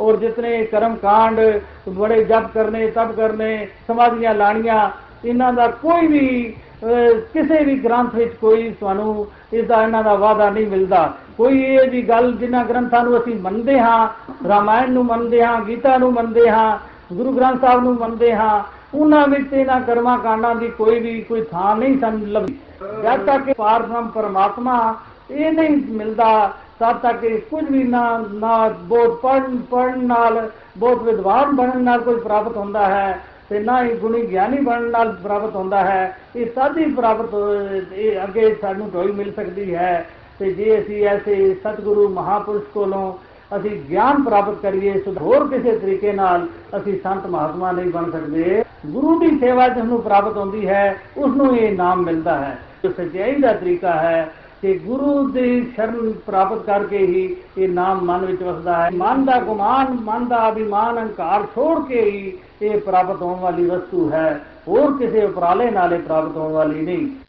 ਔਰ 0.00 0.16
ਜਿਤਨੇ 0.16 0.64
ਕਰਮ 0.64 0.94
ਕਾਂਡ 0.96 1.40
ਬੜੇ 1.88 2.24
ਜਪ 2.24 2.46
ਕਰਨੇ 2.54 2.86
ਤਪ 2.86 3.12
ਕਰਨੇ 3.12 3.68
ਸਮਾਧੀਆਂ 3.86 4.34
ਲਾਣੀਆਂ 4.34 4.88
ਇਹਨਾਂ 5.24 5.52
ਦਾ 5.52 5.66
ਕੋਈ 5.82 6.06
ਵੀ 6.06 6.54
ਅਹ, 6.84 7.20
ਕਿਸੇ 7.34 7.64
ਵੀ 7.64 7.74
ਗ੍ਰੰਥ 7.78 8.14
ਵਿੱਚ 8.14 8.34
ਕੋਈ 8.34 8.70
ਤੁਹਾਨੂੰ 8.80 9.26
ਇਸ 9.52 9.64
ਦਾ 9.66 9.82
ਇਹਨਾਂ 9.82 10.02
ਦਾ 10.04 10.14
ਵਾਅਦਾ 10.14 10.50
ਨਹੀਂ 10.50 10.66
ਮਿਲਦਾ। 10.66 11.12
ਕੋਈ 11.36 11.62
ਇਹ 11.62 11.90
ਜੀ 11.90 12.02
ਗੱਲ 12.08 12.32
ਜਿਨ੍ਹਾਂ 12.32 12.64
ਗ੍ਰੰਥਾਂ 12.64 13.02
ਨੂੰ 13.04 13.16
ਅਸੀਂ 13.18 13.34
ਮੰਨਦੇ 13.34 13.78
ਹਾਂ 13.80 14.08
ਰਾਮਾਇਣ 14.48 14.90
ਨੂੰ 14.90 15.04
ਮੰਨਦੇ 15.04 15.44
ਹਾਂ 15.44 15.60
ਗੀਤਾ 15.60 15.96
ਨੂੰ 15.98 16.12
ਮੰਨਦੇ 16.12 16.48
ਹਾਂ 16.50 16.78
ਗੁਰੂ 17.12 17.32
ਗ੍ਰੰਥ 17.32 17.60
ਸਾਹਿਬ 17.60 17.82
ਨੂੰ 17.82 17.94
ਮੰਨਦੇ 17.94 18.34
ਹਾਂ 18.34 18.60
ਉਹਨਾਂ 18.94 19.28
ਵਿੱਚ 19.28 19.52
ਇਹਨਾਂ 19.52 19.80
ਕਰਮਾਂ 19.80 20.18
ਕਾਂਡਾਂ 20.18 20.54
ਦੀ 20.54 20.68
ਕੋਈ 20.68 21.00
ਵੀ 21.00 21.20
ਕੋਈ 21.20 21.42
ਥਾਂ 21.42 21.76
ਨਹੀਂ 21.76 22.00
ਸਾਨੂੰ 22.00 22.28
ਲੱਭਦੀ 22.28 22.58
ਜਦ 23.02 23.24
ਤੱਕ 23.26 23.52
ਪਾਰਬ੍ਰਹਮ 23.56 24.08
ਪਰਮਾਤਮਾ 24.08 24.94
ਇਹ 25.30 25.52
ਨਹੀਂ 25.52 25.76
ਮਿਲਦਾ, 25.88 26.52
ਤਦ 26.80 26.96
ਤੱਕ 26.96 27.24
ਇਹ 27.24 27.40
ਕੁਝ 27.40 27.64
ਵੀ 27.70 27.82
ਨਾ 27.82 28.24
ਨਾ 28.32 28.68
ਬਹੁਤ 28.68 29.20
ਪੜਨ 29.20 29.56
ਪੜਨ 29.70 30.06
ਨਾਲ 30.06 30.50
ਬਹੁਤ 30.76 31.02
ਵਿਦਵਾਨ 31.02 31.56
ਬਣਨ 31.56 31.82
ਨਾਲ 31.82 32.00
ਕੋਈ 32.00 32.20
ਪ੍ਰਾਪਤ 32.20 32.56
ਹੁੰਦਾ 32.56 32.86
ਹੈ 32.86 33.20
ਤੇ 33.48 33.58
ਨਾ 33.58 33.84
ਹੀ 33.84 33.94
ਗੁਣੀ 33.94 34.26
ਗਿਆਨੀ 34.26 34.60
ਬਣਨ 34.60 34.90
ਨਾਲ 34.90 35.12
ਪ੍ਰਾਪਤ 35.22 35.56
ਹੁੰਦਾ 35.56 35.84
ਹੈ। 35.84 36.18
ਇਹ 36.36 36.46
ਤਦ 36.46 36.78
ਹੀ 36.78 36.84
ਪ੍ਰਾਪਤ 36.84 37.34
ਹੋ- 37.34 37.82
ਇਹ 37.92 38.24
ਅੱਗੇ 38.24 38.54
ਸਾਨੂੰ 38.60 38.90
ਟੋਈ 38.90 39.12
ਮਿਲ 39.12 39.32
ਸਕਦੀ 39.32 39.74
ਹੈ। 39.74 40.06
ਤੇ 40.38 40.52
ਜੇ 40.52 40.80
ਅਸੀਂ 40.80 41.06
ਐਸੇ 41.06 41.54
ਸਤਿਗੁਰੂ 41.54 42.08
ਮਹਾਪੁਰਸ਼ 42.08 42.64
ਕੋਲੋਂ 42.64 43.12
ਅਸੀਂ 43.56 43.70
ਗਿਆਨ 43.70 44.22
ਪ੍ਰਾਪਤ 44.22 44.54
ਕਰੀਏ 44.54 45.00
ਸੋ 45.00 45.14
ਹੋਰ 45.20 45.48
ਕਿਸੇ 45.48 45.78
ਤਰੀਕੇ 45.78 46.12
ਨਾਲ 46.12 46.46
ਅਸੀਂ 46.76 47.00
ਸੰਤ 47.02 47.26
ਮਹਾਤਮਾ 47.26 47.72
ਨਹੀਂ 47.72 47.90
ਬਣ 47.90 48.10
ਸਕਦੇ। 48.10 48.64
ਗੁਰੂ 48.86 49.18
ਦੀ 49.18 49.38
ਸੇਵਾ 49.38 49.68
ਜਿਸ 49.68 49.84
ਨੂੰ 49.84 50.02
ਪ੍ਰਾਪਤ 50.02 50.36
ਹੁੰਦੀ 50.36 50.68
ਹੈ, 50.68 51.00
ਉਸ 51.16 51.36
ਨੂੰ 51.36 51.58
ਇਹ 51.58 51.76
ਨਾਮ 51.76 52.02
ਮਿਲਦਾ 52.02 52.38
ਹੈ। 52.38 52.58
ਜੋ 52.82 52.90
ਸਚਾਈ 52.90 53.40
ਦਾ 53.40 53.52
ਤਰੀਕਾ 53.52 53.92
ਹੈ 53.92 54.32
ਕਿ 54.62 54.78
ਗੁਰੂ 54.78 55.28
ਦੀ 55.28 55.72
ਸ਼ਰਨ 55.74 56.12
ਪ੍ਰਾਪਤ 56.12 56.58
ਕਰਕੇ 56.58 56.98
ਹੀ 56.98 57.36
ਇਹ 57.58 57.68
ਨਾਮ 57.68 58.00
ਮਨ 58.00 58.26
ਵਿੱਚ 58.26 58.42
ਵਸਦਾ 58.42 58.84
ਹੈ। 58.84 58.90
ਮਨ 58.94 59.24
ਦਾ 59.24 59.40
ਗੁਮਾਨ, 59.40 59.98
ਮਨ 60.02 60.28
ਦਾ 60.28 60.48
ਅਭਿਮਾਨ, 60.48 60.96
ਅਹੰਕਾਰ 60.96 61.42
ਛੋੜ 61.54 61.86
ਕੇ 61.86 62.10
ਹੀ 62.10 62.38
ਇਹ 62.62 62.80
ਪ੍ਰਾਪਤ 62.80 63.22
ਹੋਣ 63.22 63.40
ਵਾਲੀ 63.40 63.70
ਵਸਤੂ 63.70 64.10
ਹੈ। 64.10 64.40
ਹੋਰ 64.68 64.96
ਕਿਸੇ 64.96 65.24
ਉਪਰਾਲੇ 65.24 65.70
ਨਾਲ 65.70 65.92
ਇਹ 65.92 65.98
ਪ੍ਰਾਪਤ 65.98 66.36
ਹੋਣ 66.36 66.52
ਵਾਲੀ 66.52 66.80
ਨਹੀਂ। 66.80 67.25